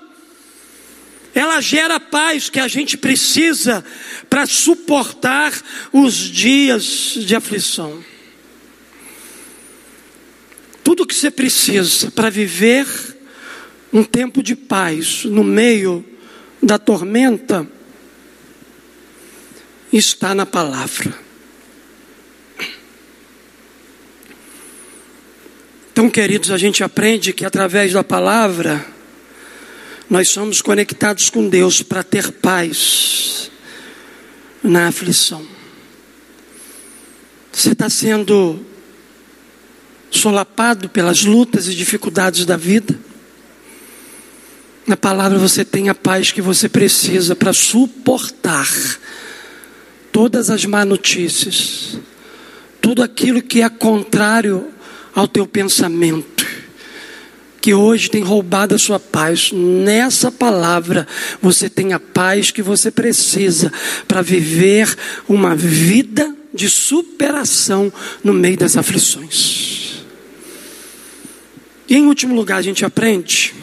ela 1.35 1.61
gera 1.61 2.01
paz 2.01 2.49
que 2.49 2.59
a 2.59 2.67
gente 2.67 2.97
precisa 2.97 3.85
para 4.31 4.47
suportar 4.47 5.53
os 5.93 6.15
dias 6.15 7.15
de 7.19 7.37
aflição. 7.37 8.03
Tudo 10.83 11.07
que 11.07 11.15
você 11.15 11.31
precisa 11.31 12.11
para 12.11 12.31
viver 12.31 12.87
um 13.93 14.03
tempo 14.03 14.43
de 14.43 14.57
paz 14.57 15.25
no 15.25 15.45
meio 15.45 16.05
da 16.63 16.79
tormenta 16.79 17.69
está 19.93 20.35
na 20.35 20.47
palavra. 20.47 21.26
Então, 25.97 26.11
queridos, 26.11 26.51
a 26.51 26.59
gente 26.59 26.85
aprende 26.85 27.33
que 27.33 27.43
através 27.43 27.95
da 27.95 28.05
palavra 28.05 28.85
nós 30.11 30.29
somos 30.29 30.61
conectados 30.61 31.31
com 31.31 31.49
Deus 31.49 31.81
para 31.81 32.03
ter 32.03 32.33
paz 32.33 33.51
na 34.63 34.89
aflição. 34.89 35.43
Você 37.51 37.73
está 37.73 37.89
sendo 37.89 38.61
solapado 40.11 40.91
pelas 40.91 41.25
lutas 41.25 41.67
e 41.67 41.75
dificuldades 41.75 42.45
da 42.45 42.59
vida. 42.59 42.95
Na 44.87 44.99
palavra 44.99 45.39
você 45.39 45.65
tem 45.65 45.89
a 45.89 45.95
paz 45.95 46.31
que 46.31 46.43
você 46.43 46.69
precisa 46.69 47.35
para 47.35 47.55
suportar 47.55 48.69
todas 50.13 50.51
as 50.51 50.63
má 50.67 50.85
notícias, 50.85 51.99
tudo 52.83 53.03
aquilo 53.03 53.41
que 53.41 53.63
é 53.63 53.69
contrário 53.71 54.76
ao 55.17 55.27
teu 55.27 55.47
pensamento, 55.47 56.47
que 57.59 57.73
hoje 57.73 58.11
tem 58.11 58.23
roubado 58.23 58.75
a 58.75 58.79
sua 58.79 59.01
paz. 59.01 59.51
Nessa 59.51 60.31
palavra, 60.31 61.09
você 61.41 61.71
tem 61.71 61.95
a 61.95 61.99
paz 61.99 62.51
que 62.51 62.61
você 62.61 62.91
precisa 62.91 63.73
para 64.07 64.21
viver 64.21 64.95
uma 65.27 65.57
vida 65.57 66.37
de 66.53 66.69
superação 66.69 67.91
no 68.23 68.35
meio 68.35 68.59
das 68.59 68.77
aflições. 68.77 70.05
E 71.89 71.97
em 71.97 72.07
último 72.07 72.35
lugar, 72.35 72.59
a 72.59 72.63
gente 72.63 72.85
aprende 72.85 73.55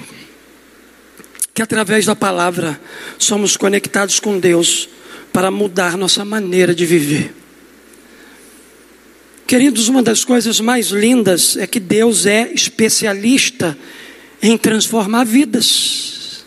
que 1.54 1.62
através 1.62 2.08
da 2.08 2.16
palavra 2.16 2.82
somos 3.20 3.56
conectados 3.56 4.20
com 4.20 4.40
Deus 4.40 4.90
para 5.32 5.52
mudar 5.52 5.98
nossa 5.98 6.26
maneira 6.26 6.74
de 6.74 6.86
viver. 6.86 7.43
Queridos, 9.46 9.90
uma 9.90 10.02
das 10.02 10.24
coisas 10.24 10.60
mais 10.60 10.88
lindas 10.88 11.58
é 11.58 11.68
que 11.68 11.80
Deus 11.80 12.26
é 12.26 12.52
especialista 12.54 13.78
em 14.42 14.58
transformar 14.58 15.26
vidas. 15.26 16.46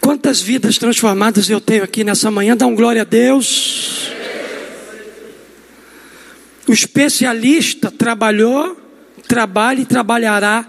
Quantas 0.00 0.40
vidas 0.40 0.76
transformadas 0.76 1.48
eu 1.48 1.60
tenho 1.60 1.84
aqui 1.84 2.04
nessa 2.04 2.30
manhã? 2.30 2.56
Dá 2.56 2.66
um 2.66 2.74
glória 2.74 3.02
a 3.02 3.04
Deus. 3.04 4.10
O 6.66 6.72
especialista 6.72 7.90
trabalhou, 7.90 8.76
trabalha 9.26 9.80
e 9.80 9.86
trabalhará 9.86 10.66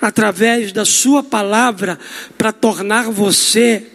através 0.00 0.72
da 0.72 0.84
Sua 0.84 1.22
palavra 1.22 1.98
para 2.36 2.52
tornar 2.52 3.10
você 3.10 3.86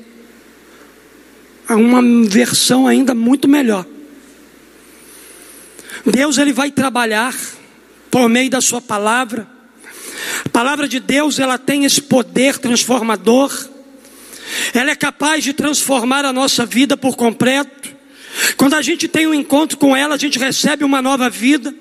uma 1.70 2.02
versão 2.28 2.86
ainda 2.86 3.16
muito 3.16 3.48
melhor. 3.48 3.86
Deus 6.06 6.38
ele 6.38 6.52
vai 6.52 6.72
trabalhar 6.72 7.36
por 8.12 8.30
meio 8.30 8.50
da 8.50 8.62
sua 8.62 8.82
palavra. 8.82 9.48
A 10.46 10.50
palavra 10.50 10.88
de 10.88 11.00
Deus 11.00 11.40
ela 11.40 11.58
tem 11.58 11.86
esse 11.86 12.02
poder 12.02 12.58
transformador. 12.58 13.70
ela 14.74 14.92
é 14.92 14.96
capaz 14.96 15.44
de 15.44 15.54
transformar 15.54 16.26
a 16.26 16.34
nossa 16.34 16.66
vida 16.66 16.96
por 16.98 17.16
completo. 17.16 17.92
Quando 18.58 18.74
a 18.74 18.82
gente 18.82 19.08
tem 19.08 19.28
um 19.28 19.34
encontro 19.34 19.78
com 19.78 19.96
ela, 19.96 20.16
a 20.16 20.18
gente 20.18 20.38
recebe 20.38 20.84
uma 20.84 21.02
nova 21.02 21.30
vida, 21.30 21.74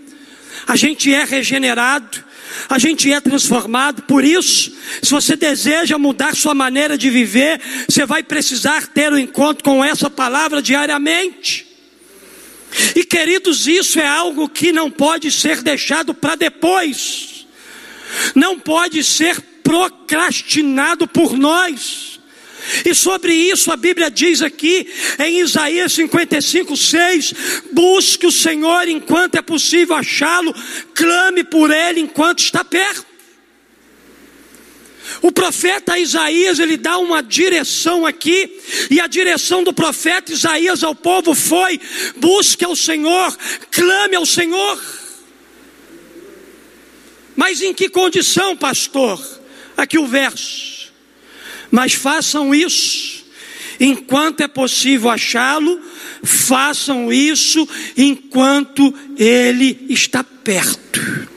a 0.67 0.77
gente 0.77 1.13
é 1.13 1.25
regenerado, 1.25 2.23
a 2.69 2.79
gente 2.79 3.13
é 3.13 3.21
transformado. 3.21 4.03
Por 4.03 4.25
isso, 4.25 4.73
se 5.03 5.11
você 5.11 5.35
deseja 5.37 5.99
mudar 5.99 6.37
sua 6.37 6.55
maneira 6.55 6.97
de 6.97 7.11
viver, 7.11 7.61
você 7.89 8.05
vai 8.07 8.23
precisar 8.23 8.87
ter 8.89 9.13
um 9.13 9.19
encontro 9.19 9.65
com 9.65 9.85
essa 9.85 10.11
palavra 10.11 10.63
diariamente. 10.63 11.72
E 12.97 13.05
queridos, 13.05 13.67
isso 13.67 14.01
é 14.01 14.07
algo 14.07 14.49
que 14.49 14.73
não 14.73 14.91
pode 14.91 15.31
ser 15.31 15.63
deixado 15.63 16.15
para 16.15 16.35
depois, 16.35 17.47
não 18.35 18.59
pode 18.59 19.05
ser 19.05 19.41
procrastinado 19.63 21.07
por 21.07 21.37
nós. 21.37 22.21
E 22.85 22.95
sobre 22.95 23.35
isso 23.35 23.73
a 23.73 23.77
Bíblia 23.77 24.11
diz 24.11 24.41
aqui 24.41 24.87
em 25.19 25.41
Isaías 25.41 25.93
55, 25.93 26.77
6: 26.77 27.35
busque 27.73 28.27
o 28.27 28.33
Senhor 28.33 28.89
enquanto 28.89 29.35
é 29.35 29.43
possível 29.43 29.97
achá-lo, 29.97 30.55
clame 30.95 31.43
por 31.45 31.71
ele 31.71 32.01
enquanto 32.01 32.39
está 32.39 32.65
perto. 32.65 33.12
O 35.21 35.31
profeta 35.31 35.99
Isaías, 35.99 36.59
ele 36.59 36.77
dá 36.77 36.99
uma 36.99 37.23
direção 37.23 38.07
aqui, 38.07 38.59
e 38.91 39.01
a 39.01 39.07
direção 39.07 39.63
do 39.63 39.73
profeta 39.73 40.33
Isaías 40.33 40.83
ao 40.83 40.95
povo 40.95 41.35
foi: 41.35 41.81
busque 42.17 42.65
ao 42.65 42.75
Senhor, 42.75 43.37
clame 43.71 44.17
ao 44.17 44.27
Senhor. 44.27 44.81
Mas 47.37 47.61
em 47.61 47.75
que 47.75 47.89
condição, 47.89 48.57
pastor? 48.57 49.21
Aqui 49.77 49.99
o 49.99 50.07
verso 50.07 50.73
mas 51.73 51.95
façam 51.95 52.55
isso 52.55 53.25
enquanto 53.81 54.43
é 54.43 54.47
possível 54.47 55.09
achá-lo, 55.09 55.81
façam 56.23 57.11
isso 57.11 57.67
enquanto 57.97 58.95
ele 59.17 59.87
está 59.89 60.23
perto. 60.23 61.32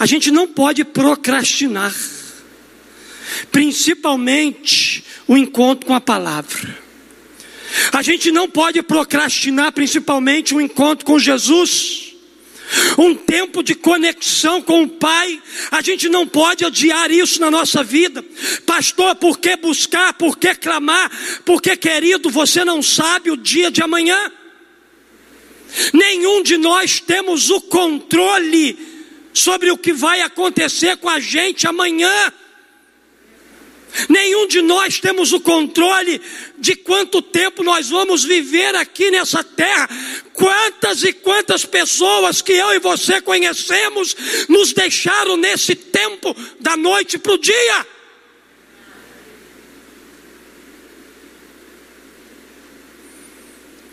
A 0.00 0.06
gente 0.06 0.30
não 0.30 0.48
pode 0.48 0.82
procrastinar, 0.82 1.94
principalmente 3.52 5.04
o 5.28 5.36
encontro 5.36 5.86
com 5.86 5.94
a 5.94 6.00
palavra. 6.00 6.78
A 7.92 8.00
gente 8.00 8.32
não 8.32 8.48
pode 8.48 8.82
procrastinar, 8.82 9.72
principalmente 9.72 10.54
o 10.54 10.60
encontro 10.60 11.04
com 11.04 11.18
Jesus 11.18 12.10
um 12.96 13.14
tempo 13.14 13.62
de 13.62 13.74
conexão 13.74 14.62
com 14.62 14.84
o 14.84 14.88
Pai. 14.88 15.42
A 15.70 15.82
gente 15.82 16.08
não 16.08 16.26
pode 16.26 16.64
adiar 16.64 17.10
isso 17.10 17.40
na 17.40 17.50
nossa 17.50 17.82
vida. 17.82 18.24
Pastor, 18.64 19.16
por 19.16 19.38
que 19.38 19.56
buscar? 19.56 20.14
Por 20.14 20.38
que 20.38 20.54
clamar? 20.54 21.10
Porque, 21.44 21.76
querido, 21.76 22.30
você 22.30 22.64
não 22.64 22.80
sabe 22.80 23.30
o 23.30 23.36
dia 23.36 23.70
de 23.70 23.82
amanhã. 23.82 24.32
Nenhum 25.92 26.42
de 26.42 26.56
nós 26.56 27.00
temos 27.00 27.50
o 27.50 27.60
controle 27.60 28.89
sobre 29.32 29.70
o 29.70 29.78
que 29.78 29.92
vai 29.92 30.22
acontecer 30.22 30.96
com 30.96 31.08
a 31.08 31.20
gente 31.20 31.66
amanhã. 31.66 32.32
Nenhum 34.08 34.46
de 34.46 34.62
nós 34.62 35.00
temos 35.00 35.32
o 35.32 35.40
controle 35.40 36.20
de 36.58 36.76
quanto 36.76 37.20
tempo 37.20 37.62
nós 37.62 37.90
vamos 37.90 38.24
viver 38.24 38.74
aqui 38.76 39.10
nessa 39.10 39.42
terra. 39.42 39.88
Quantas 40.32 41.02
e 41.02 41.12
quantas 41.12 41.64
pessoas 41.64 42.40
que 42.40 42.52
eu 42.52 42.72
e 42.72 42.78
você 42.78 43.20
conhecemos 43.20 44.16
nos 44.48 44.72
deixaram 44.72 45.36
nesse 45.36 45.74
tempo 45.74 46.34
da 46.60 46.76
noite 46.76 47.18
para 47.18 47.32
o 47.32 47.38
dia. 47.38 47.86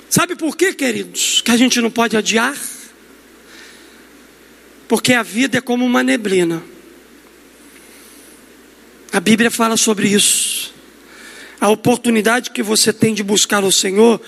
Sabe 0.09 0.35
por 0.35 0.55
quê, 0.55 0.73
queridos, 0.73 1.41
que 1.41 1.51
a 1.51 1.57
gente 1.57 1.81
não 1.81 1.91
pode 1.91 2.15
adiar? 2.15 2.55
Porque 4.87 5.13
a 5.13 5.23
vida 5.23 5.57
é 5.57 5.61
como 5.61 5.85
uma 5.85 6.01
neblina 6.01 6.63
a 9.11 9.19
Bíblia 9.19 9.49
fala 9.49 9.77
sobre 9.77 10.09
isso. 10.09 10.73
A 11.59 11.69
oportunidade 11.69 12.51
que 12.51 12.61
você 12.61 12.93
tem 12.93 13.15
de 13.15 13.23
buscar 13.23 13.63
o 13.63 13.71
Senhor, 13.71 14.21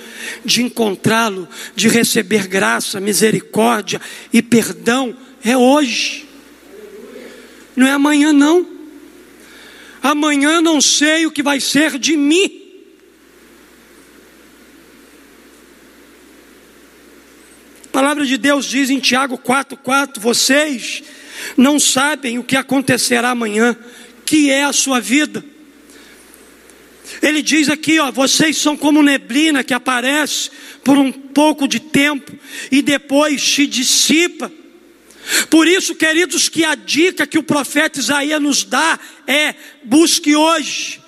de 0.43 0.63
encontrá-lo, 0.63 1.47
de 1.75 1.87
receber 1.87 2.47
graça, 2.47 2.99
misericórdia 2.99 4.01
e 4.33 4.41
perdão, 4.41 5.15
é 5.43 5.55
hoje. 5.55 6.27
Não 7.75 7.85
é 7.85 7.91
amanhã, 7.91 8.33
não. 8.33 8.65
Amanhã 10.01 10.59
não 10.59 10.81
sei 10.81 11.27
o 11.27 11.31
que 11.31 11.43
vai 11.43 11.59
ser 11.59 11.99
de 11.99 12.17
mim. 12.17 12.58
Palavra 17.99 18.25
de 18.25 18.37
Deus 18.37 18.65
diz 18.65 18.89
em 18.89 18.97
Tiago 18.97 19.37
4,4: 19.37 20.21
vocês 20.21 21.03
não 21.57 21.77
sabem 21.77 22.39
o 22.39 22.43
que 22.45 22.55
acontecerá 22.55 23.31
amanhã 23.31 23.75
que 24.25 24.49
é 24.49 24.63
a 24.63 24.71
sua 24.71 25.01
vida. 25.01 25.43
Ele 27.21 27.41
diz 27.41 27.67
aqui, 27.67 27.99
ó, 27.99 28.09
vocês 28.09 28.55
são 28.55 28.77
como 28.77 29.03
neblina 29.03 29.65
que 29.65 29.73
aparece 29.73 30.49
por 30.81 30.97
um 30.97 31.11
pouco 31.11 31.67
de 31.67 31.81
tempo 31.81 32.31
e 32.71 32.81
depois 32.81 33.41
se 33.41 33.67
dissipa. 33.67 34.49
Por 35.49 35.67
isso, 35.67 35.93
queridos, 35.93 36.47
que 36.47 36.63
a 36.63 36.75
dica 36.75 37.27
que 37.27 37.37
o 37.37 37.43
profeta 37.43 37.99
Isaías 37.99 38.41
nos 38.41 38.63
dá 38.63 38.97
é: 39.27 39.53
busque 39.83 40.37
hoje, 40.37 40.98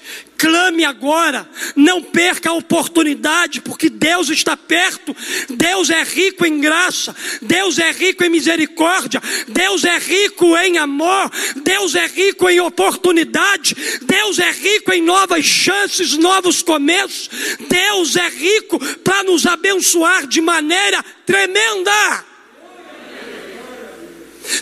clame 0.42 0.84
agora, 0.84 1.48
não 1.76 2.02
perca 2.02 2.50
a 2.50 2.54
oportunidade, 2.54 3.62
porque 3.62 3.92
Deus 3.92 4.28
está 4.30 4.58
perto, 4.58 5.16
Deus 5.48 5.92
é 5.92 6.02
rico 6.02 6.44
em 6.44 6.60
graça, 6.60 7.16
Deus 7.44 7.78
é 7.78 7.92
rico 7.92 8.24
em 8.24 8.30
misericórdia, 8.30 9.22
Deus 9.48 9.84
é 9.84 10.00
rico 10.00 10.58
em 10.58 10.80
amor, 10.80 11.32
Deus 11.58 11.94
é 11.94 12.08
rico 12.08 12.50
em 12.50 12.60
oportunidade, 12.60 13.76
Deus 14.02 14.40
é 14.40 14.50
rico 14.50 14.92
em 14.92 15.04
novas 15.04 15.46
chances, 15.46 16.18
novos 16.18 16.64
começos, 16.64 17.30
Deus 17.70 18.16
é 18.16 18.28
rico 18.28 18.80
para 19.04 19.22
nos 19.22 19.46
abençoar 19.46 20.26
de 20.26 20.42
maneira 20.42 21.06
tremenda. 21.24 22.26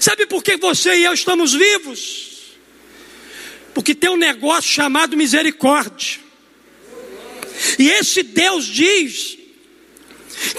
Sabe 0.01 0.25
por 0.25 0.43
que 0.43 0.57
você 0.57 0.93
e 0.97 1.05
eu 1.05 1.13
estamos 1.13 1.53
vivos? 1.53 2.28
Porque 3.79 3.95
tem 3.95 4.09
um 4.09 4.17
negócio 4.17 4.69
chamado 4.69 5.15
misericórdia. 5.15 6.19
E 7.79 7.89
esse 7.91 8.23
Deus 8.23 8.65
diz 8.65 9.37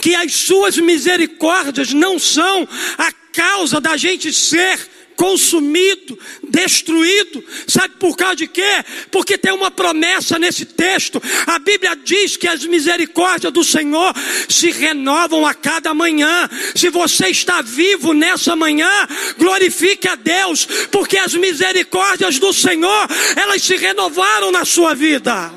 que 0.01 0.14
as 0.14 0.33
suas 0.33 0.79
misericórdias 0.79 1.93
não 1.93 2.18
são 2.18 2.66
a 2.97 3.12
causa 3.12 3.79
da 3.79 3.95
gente 3.99 4.33
ser 4.33 4.81
consumido, 5.21 6.18
destruído. 6.49 7.45
Sabe 7.66 7.97
por 7.99 8.16
causa 8.16 8.37
de 8.37 8.47
quê? 8.47 8.83
Porque 9.11 9.37
tem 9.37 9.53
uma 9.53 9.71
promessa 9.71 10.39
nesse 10.39 10.64
texto. 10.64 11.23
A 11.47 11.59
Bíblia 11.59 11.95
diz 11.95 12.39
que 12.39 12.49
as 12.49 12.64
misericórdias 12.64 13.53
do 13.53 13.62
Senhor 13.62 14.14
se 14.49 14.71
renovam 14.71 15.45
a 15.45 15.53
cada 15.53 15.93
manhã. 15.93 16.49
Se 16.75 16.89
você 16.89 17.27
está 17.27 17.61
vivo 17.61 18.14
nessa 18.14 18.57
manhã, 18.57 18.89
glorifique 19.37 20.09
a 20.09 20.14
Deus, 20.14 20.66
porque 20.91 21.18
as 21.18 21.35
misericórdias 21.35 22.39
do 22.39 22.51
Senhor, 22.55 23.07
elas 23.37 23.62
se 23.62 23.77
renovaram 23.77 24.51
na 24.51 24.64
sua 24.64 24.95
vida. 24.95 25.53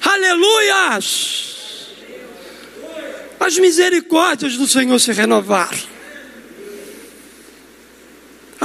Aleluias! 0.00 1.52
As 3.38 3.58
misericórdias 3.58 4.56
do 4.56 4.66
Senhor 4.66 4.98
se 4.98 5.12
renovaram. 5.12 5.93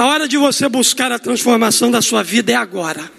A 0.00 0.06
hora 0.06 0.26
de 0.26 0.38
você 0.38 0.66
buscar 0.66 1.12
a 1.12 1.18
transformação 1.18 1.90
da 1.90 2.00
sua 2.00 2.22
vida 2.22 2.52
é 2.52 2.54
agora. 2.54 3.12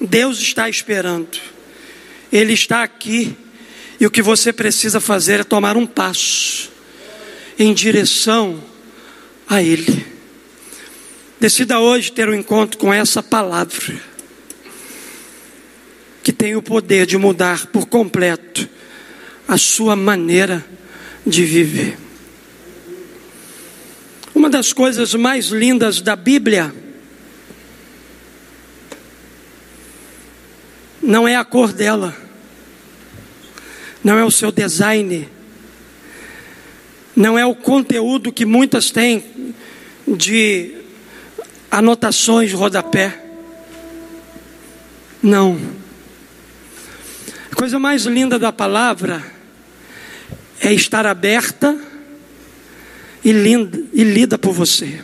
Deus 0.00 0.40
está 0.40 0.68
esperando, 0.68 1.38
Ele 2.32 2.52
está 2.52 2.82
aqui, 2.82 3.36
e 4.00 4.04
o 4.04 4.10
que 4.10 4.22
você 4.22 4.52
precisa 4.52 4.98
fazer 4.98 5.38
é 5.38 5.44
tomar 5.44 5.76
um 5.76 5.86
passo 5.86 6.68
em 7.56 7.72
direção 7.72 8.60
a 9.48 9.62
Ele. 9.62 10.04
Decida 11.38 11.78
hoje 11.78 12.10
ter 12.10 12.28
um 12.28 12.34
encontro 12.34 12.78
com 12.78 12.92
essa 12.92 13.22
palavra, 13.22 14.02
que 16.24 16.32
tem 16.32 16.56
o 16.56 16.62
poder 16.62 17.06
de 17.06 17.16
mudar 17.16 17.66
por 17.66 17.86
completo 17.86 18.68
a 19.46 19.56
sua 19.56 19.94
maneira 19.94 20.66
de 21.24 21.44
viver. 21.44 22.05
Uma 24.36 24.50
das 24.50 24.70
coisas 24.70 25.14
mais 25.14 25.46
lindas 25.46 26.02
da 26.02 26.14
Bíblia 26.14 26.70
não 31.00 31.26
é 31.26 31.34
a 31.34 31.42
cor 31.42 31.72
dela, 31.72 32.14
não 34.04 34.18
é 34.18 34.22
o 34.22 34.30
seu 34.30 34.52
design, 34.52 35.26
não 37.16 37.38
é 37.38 37.46
o 37.46 37.54
conteúdo 37.54 38.30
que 38.30 38.44
muitas 38.44 38.90
têm 38.90 39.24
de 40.06 40.82
anotações 41.70 42.52
rodapé. 42.52 43.18
Não. 45.22 45.58
A 47.50 47.54
coisa 47.56 47.78
mais 47.78 48.02
linda 48.02 48.38
da 48.38 48.52
palavra 48.52 49.24
é 50.60 50.74
estar 50.74 51.06
aberta 51.06 51.85
e, 53.26 53.32
linda, 53.32 53.82
e 53.92 54.04
lida 54.04 54.38
por 54.38 54.52
você. 54.52 55.00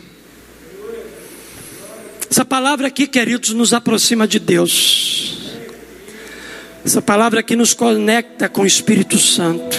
Essa 2.31 2.45
palavra 2.45 2.87
aqui, 2.87 3.05
queridos, 3.05 3.49
nos 3.49 3.73
aproxima 3.73 4.25
de 4.25 4.39
Deus. 4.39 5.51
Essa 6.85 7.01
palavra 7.01 7.41
aqui 7.41 7.53
nos 7.53 7.73
conecta 7.73 8.47
com 8.47 8.61
o 8.61 8.65
Espírito 8.65 9.17
Santo. 9.17 9.77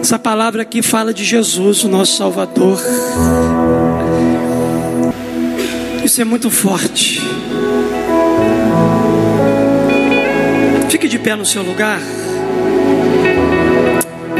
Essa 0.00 0.18
palavra 0.18 0.62
aqui 0.62 0.80
fala 0.80 1.12
de 1.12 1.22
Jesus, 1.22 1.84
o 1.84 1.88
nosso 1.88 2.16
Salvador. 2.16 2.80
Isso 6.02 6.22
é 6.22 6.24
muito 6.24 6.50
forte. 6.50 7.20
Fique 10.88 11.08
de 11.08 11.18
pé 11.18 11.36
no 11.36 11.44
seu 11.44 11.62
lugar. 11.62 12.00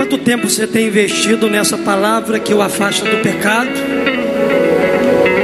Quanto 0.08 0.18
tempo 0.18 0.48
você 0.48 0.68
tem 0.68 0.86
investido 0.86 1.50
nessa 1.50 1.76
palavra 1.76 2.38
que 2.38 2.54
o 2.54 2.62
afasta 2.62 3.04
do 3.10 3.16
pecado, 3.24 3.70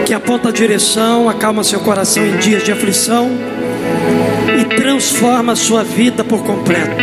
que 0.07 0.15
aponta 0.15 0.51
a 0.51 0.53
direção, 0.53 1.29
acalma 1.29 1.65
seu 1.65 1.81
coração 1.81 2.25
em 2.25 2.37
dias 2.37 2.63
de 2.63 2.71
aflição 2.71 3.29
e 4.57 4.77
transforma 4.77 5.55
a 5.55 5.57
sua 5.57 5.83
vida 5.83 6.23
por 6.23 6.45
completo? 6.45 6.95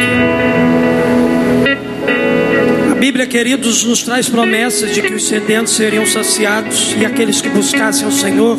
A 2.94 2.96
Bíblia, 2.96 3.28
queridos, 3.28 3.84
nos 3.84 4.04
traz 4.04 4.30
promessas 4.30 4.94
de 4.96 5.02
que 5.02 5.14
os 5.14 5.28
sedentos 5.28 5.74
seriam 5.74 6.06
saciados 6.06 6.96
e 6.98 7.06
aqueles 7.06 7.42
que 7.42 7.50
buscassem 7.50 8.08
o 8.08 8.12
Senhor 8.12 8.58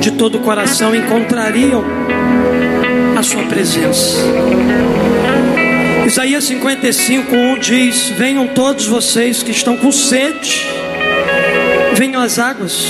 de 0.00 0.10
todo 0.10 0.38
o 0.38 0.40
coração 0.40 0.92
encontrariam 0.92 1.84
a 3.16 3.22
sua 3.22 3.44
presença. 3.44 4.16
Isaías 6.06 6.44
55, 6.44 7.34
1 7.34 7.58
diz: 7.58 8.08
Venham 8.10 8.48
todos 8.48 8.86
vocês 8.86 9.42
que 9.42 9.50
estão 9.50 9.76
com 9.76 9.90
sede, 9.92 10.66
venham 11.94 12.20
às 12.20 12.38
águas. 12.38 12.86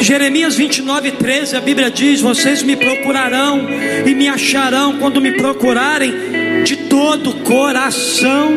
Jeremias 0.00 0.56
29, 0.56 1.12
13, 1.12 1.56
a 1.56 1.60
Bíblia 1.60 1.90
diz: 1.90 2.20
Vocês 2.20 2.62
me 2.62 2.76
procurarão 2.76 3.66
e 4.04 4.14
me 4.14 4.28
acharão 4.28 4.98
quando 4.98 5.20
me 5.20 5.32
procurarem 5.32 6.62
de 6.64 6.76
todo 6.76 7.30
o 7.30 7.34
coração 7.40 8.52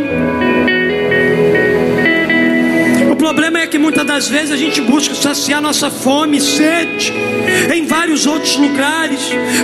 problema 3.27 3.59
é 3.59 3.67
que 3.67 3.77
muitas 3.77 4.05
das 4.05 4.29
vezes 4.29 4.51
a 4.51 4.55
gente 4.55 4.79
busca 4.79 5.13
saciar 5.13 5.61
nossa 5.61 5.89
fome 5.89 6.37
e 6.37 6.41
sede 6.41 7.11
em 7.73 7.85
vários 7.85 8.25
outros 8.25 8.55
lugares. 8.57 9.19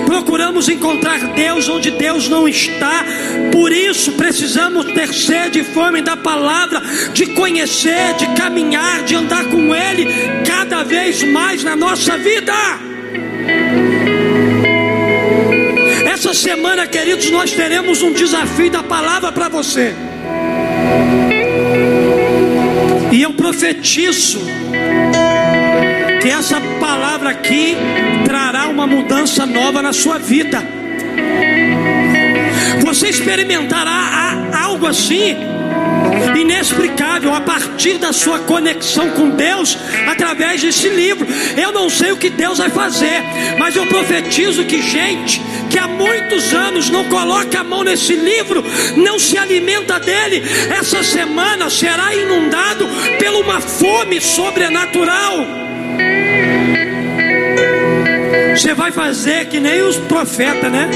Procuramos 0.05 0.69
encontrar 0.69 1.19
Deus 1.33 1.69
onde 1.69 1.91
Deus 1.91 2.27
não 2.27 2.47
está. 2.47 3.05
Por 3.51 3.71
isso 3.71 4.13
precisamos 4.13 4.85
ter 4.93 5.13
sede 5.13 5.59
e 5.59 5.63
fome 5.63 6.01
da 6.01 6.17
palavra, 6.17 6.81
de 7.13 7.27
conhecer, 7.27 8.13
de 8.17 8.27
caminhar, 8.35 9.03
de 9.03 9.15
andar 9.15 9.45
com 9.45 9.75
Ele 9.75 10.07
cada 10.45 10.83
vez 10.83 11.23
mais 11.23 11.63
na 11.63 11.75
nossa 11.75 12.17
vida. 12.17 12.53
Essa 16.05 16.33
semana, 16.33 16.85
queridos, 16.87 17.29
nós 17.31 17.51
teremos 17.51 18.01
um 18.01 18.13
desafio 18.13 18.69
da 18.69 18.83
palavra 18.83 19.31
para 19.31 19.49
você. 19.49 19.93
E 23.11 23.21
eu 23.21 23.33
profetizo 23.33 24.39
que 26.23 26.29
essa 26.29 26.61
palavra 26.79 27.31
aqui 27.31 27.75
trará 28.23 28.69
uma 28.69 28.87
mudança 28.87 29.45
nova 29.45 29.81
na 29.81 29.91
sua 29.91 30.17
vida. 30.17 30.63
Você 32.81 33.09
experimentará 33.09 34.49
algo 34.57 34.87
assim 34.87 35.35
inexplicável 36.39 37.33
a 37.33 37.41
partir 37.41 37.97
da 37.97 38.13
sua 38.13 38.39
conexão 38.39 39.09
com 39.09 39.31
Deus 39.31 39.77
através 40.07 40.61
desse 40.61 40.87
livro. 40.87 41.27
Eu 41.57 41.73
não 41.73 41.89
sei 41.89 42.13
o 42.13 42.17
que 42.17 42.29
Deus 42.29 42.57
vai 42.57 42.69
fazer, 42.69 43.21
mas 43.59 43.75
eu 43.75 43.85
profetizo 43.87 44.63
que 44.63 44.81
gente 44.81 45.41
que 45.69 45.77
há 45.77 45.89
muitos 45.89 46.53
anos 46.53 46.89
não 46.89 47.03
coloca 47.05 47.59
a 47.59 47.63
mão 47.65 47.83
nesse 47.83 48.15
livro, 48.15 48.63
não 48.95 49.19
se 49.19 49.37
alimenta 49.37 49.99
dele, 49.99 50.41
essa 50.69 51.03
semana 51.03 51.69
será 51.69 52.15
inundado 52.15 52.87
por 53.19 53.43
uma 53.43 53.59
fome 53.59 54.21
sobrenatural. 54.21 55.62
Você 58.55 58.75
vai 58.75 58.91
fazer 58.91 59.47
que 59.47 59.59
nem 59.59 59.81
os 59.81 59.97
profetas, 59.97 60.71
né? 60.71 60.87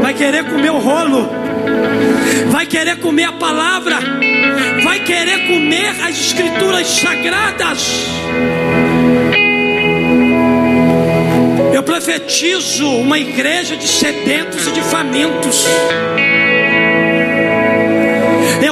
Vai 0.00 0.14
querer 0.14 0.44
comer 0.44 0.70
o 0.70 0.78
rolo, 0.78 1.28
vai 2.50 2.64
querer 2.66 2.96
comer 2.98 3.24
a 3.24 3.32
palavra, 3.32 3.96
vai 4.84 5.00
querer 5.00 5.48
comer 5.48 5.88
as 6.06 6.16
escrituras 6.18 6.86
sagradas. 6.86 8.06
Eu 11.74 11.82
profetizo 11.82 12.88
uma 12.90 13.18
igreja 13.18 13.76
de 13.76 13.88
sedentos 13.88 14.68
e 14.68 14.70
de 14.70 14.82
famintos. 14.82 15.66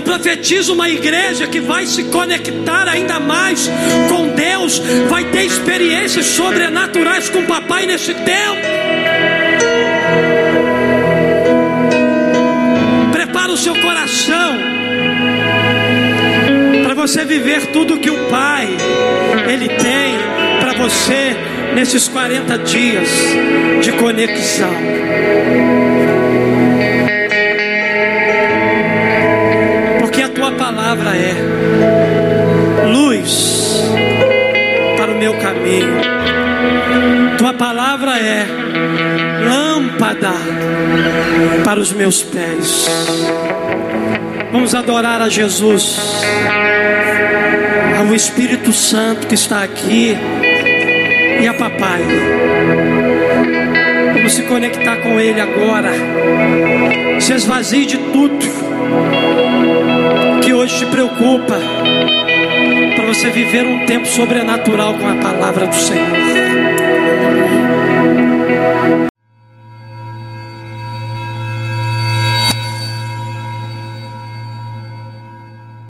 Profetizo 0.04 0.74
uma 0.74 0.88
igreja 0.88 1.46
que 1.46 1.60
vai 1.60 1.86
se 1.86 2.04
conectar 2.04 2.88
ainda 2.88 3.18
mais 3.18 3.70
com 4.08 4.28
Deus, 4.28 4.78
vai 5.08 5.24
ter 5.24 5.44
experiências 5.44 6.26
sobrenaturais 6.26 7.28
com 7.28 7.40
o 7.40 7.46
papai 7.46 7.86
nesse 7.86 8.12
tempo. 8.14 8.60
Prepara 13.12 13.52
o 13.52 13.56
seu 13.56 13.74
coração 13.76 14.58
para 16.82 16.94
você 16.94 17.24
viver 17.24 17.66
tudo 17.72 17.98
que 17.98 18.10
o 18.10 18.28
Pai 18.28 18.68
ele 19.48 19.68
tem 19.68 20.14
para 20.60 20.74
você 20.74 21.36
nesses 21.74 22.06
40 22.08 22.58
dias 22.58 23.08
de 23.82 23.92
conexão. 23.92 24.70
Palavra 30.54 31.10
é 31.16 31.34
luz 32.86 33.82
para 34.96 35.12
o 35.12 35.18
meu 35.18 35.34
caminho, 35.34 36.00
tua 37.38 37.52
palavra 37.52 38.18
é 38.18 38.46
lâmpada 39.48 40.32
para 41.64 41.80
os 41.80 41.92
meus 41.92 42.22
pés. 42.22 42.86
Vamos 44.52 44.74
adorar 44.74 45.20
a 45.20 45.28
Jesus, 45.28 46.22
ao 47.98 48.14
Espírito 48.14 48.72
Santo 48.72 49.26
que 49.26 49.34
está 49.34 49.62
aqui 49.64 50.16
e 51.40 51.48
a 51.48 51.54
papai. 51.54 52.02
Vamos 54.14 54.32
se 54.32 54.42
conectar 54.42 54.96
com 54.98 55.18
Ele 55.18 55.40
agora. 55.40 55.90
Se 57.20 57.32
esvazie 57.32 57.84
de 57.84 57.98
tudo 57.98 58.46
hoje 60.64 60.78
te 60.78 60.86
preocupa. 60.86 61.58
Para 62.96 63.06
você 63.06 63.28
viver 63.28 63.66
um 63.66 63.84
tempo 63.84 64.06
sobrenatural 64.06 64.94
com 64.94 65.06
a 65.06 65.16
palavra 65.16 65.66
do 65.66 65.74
Senhor. 65.74 66.73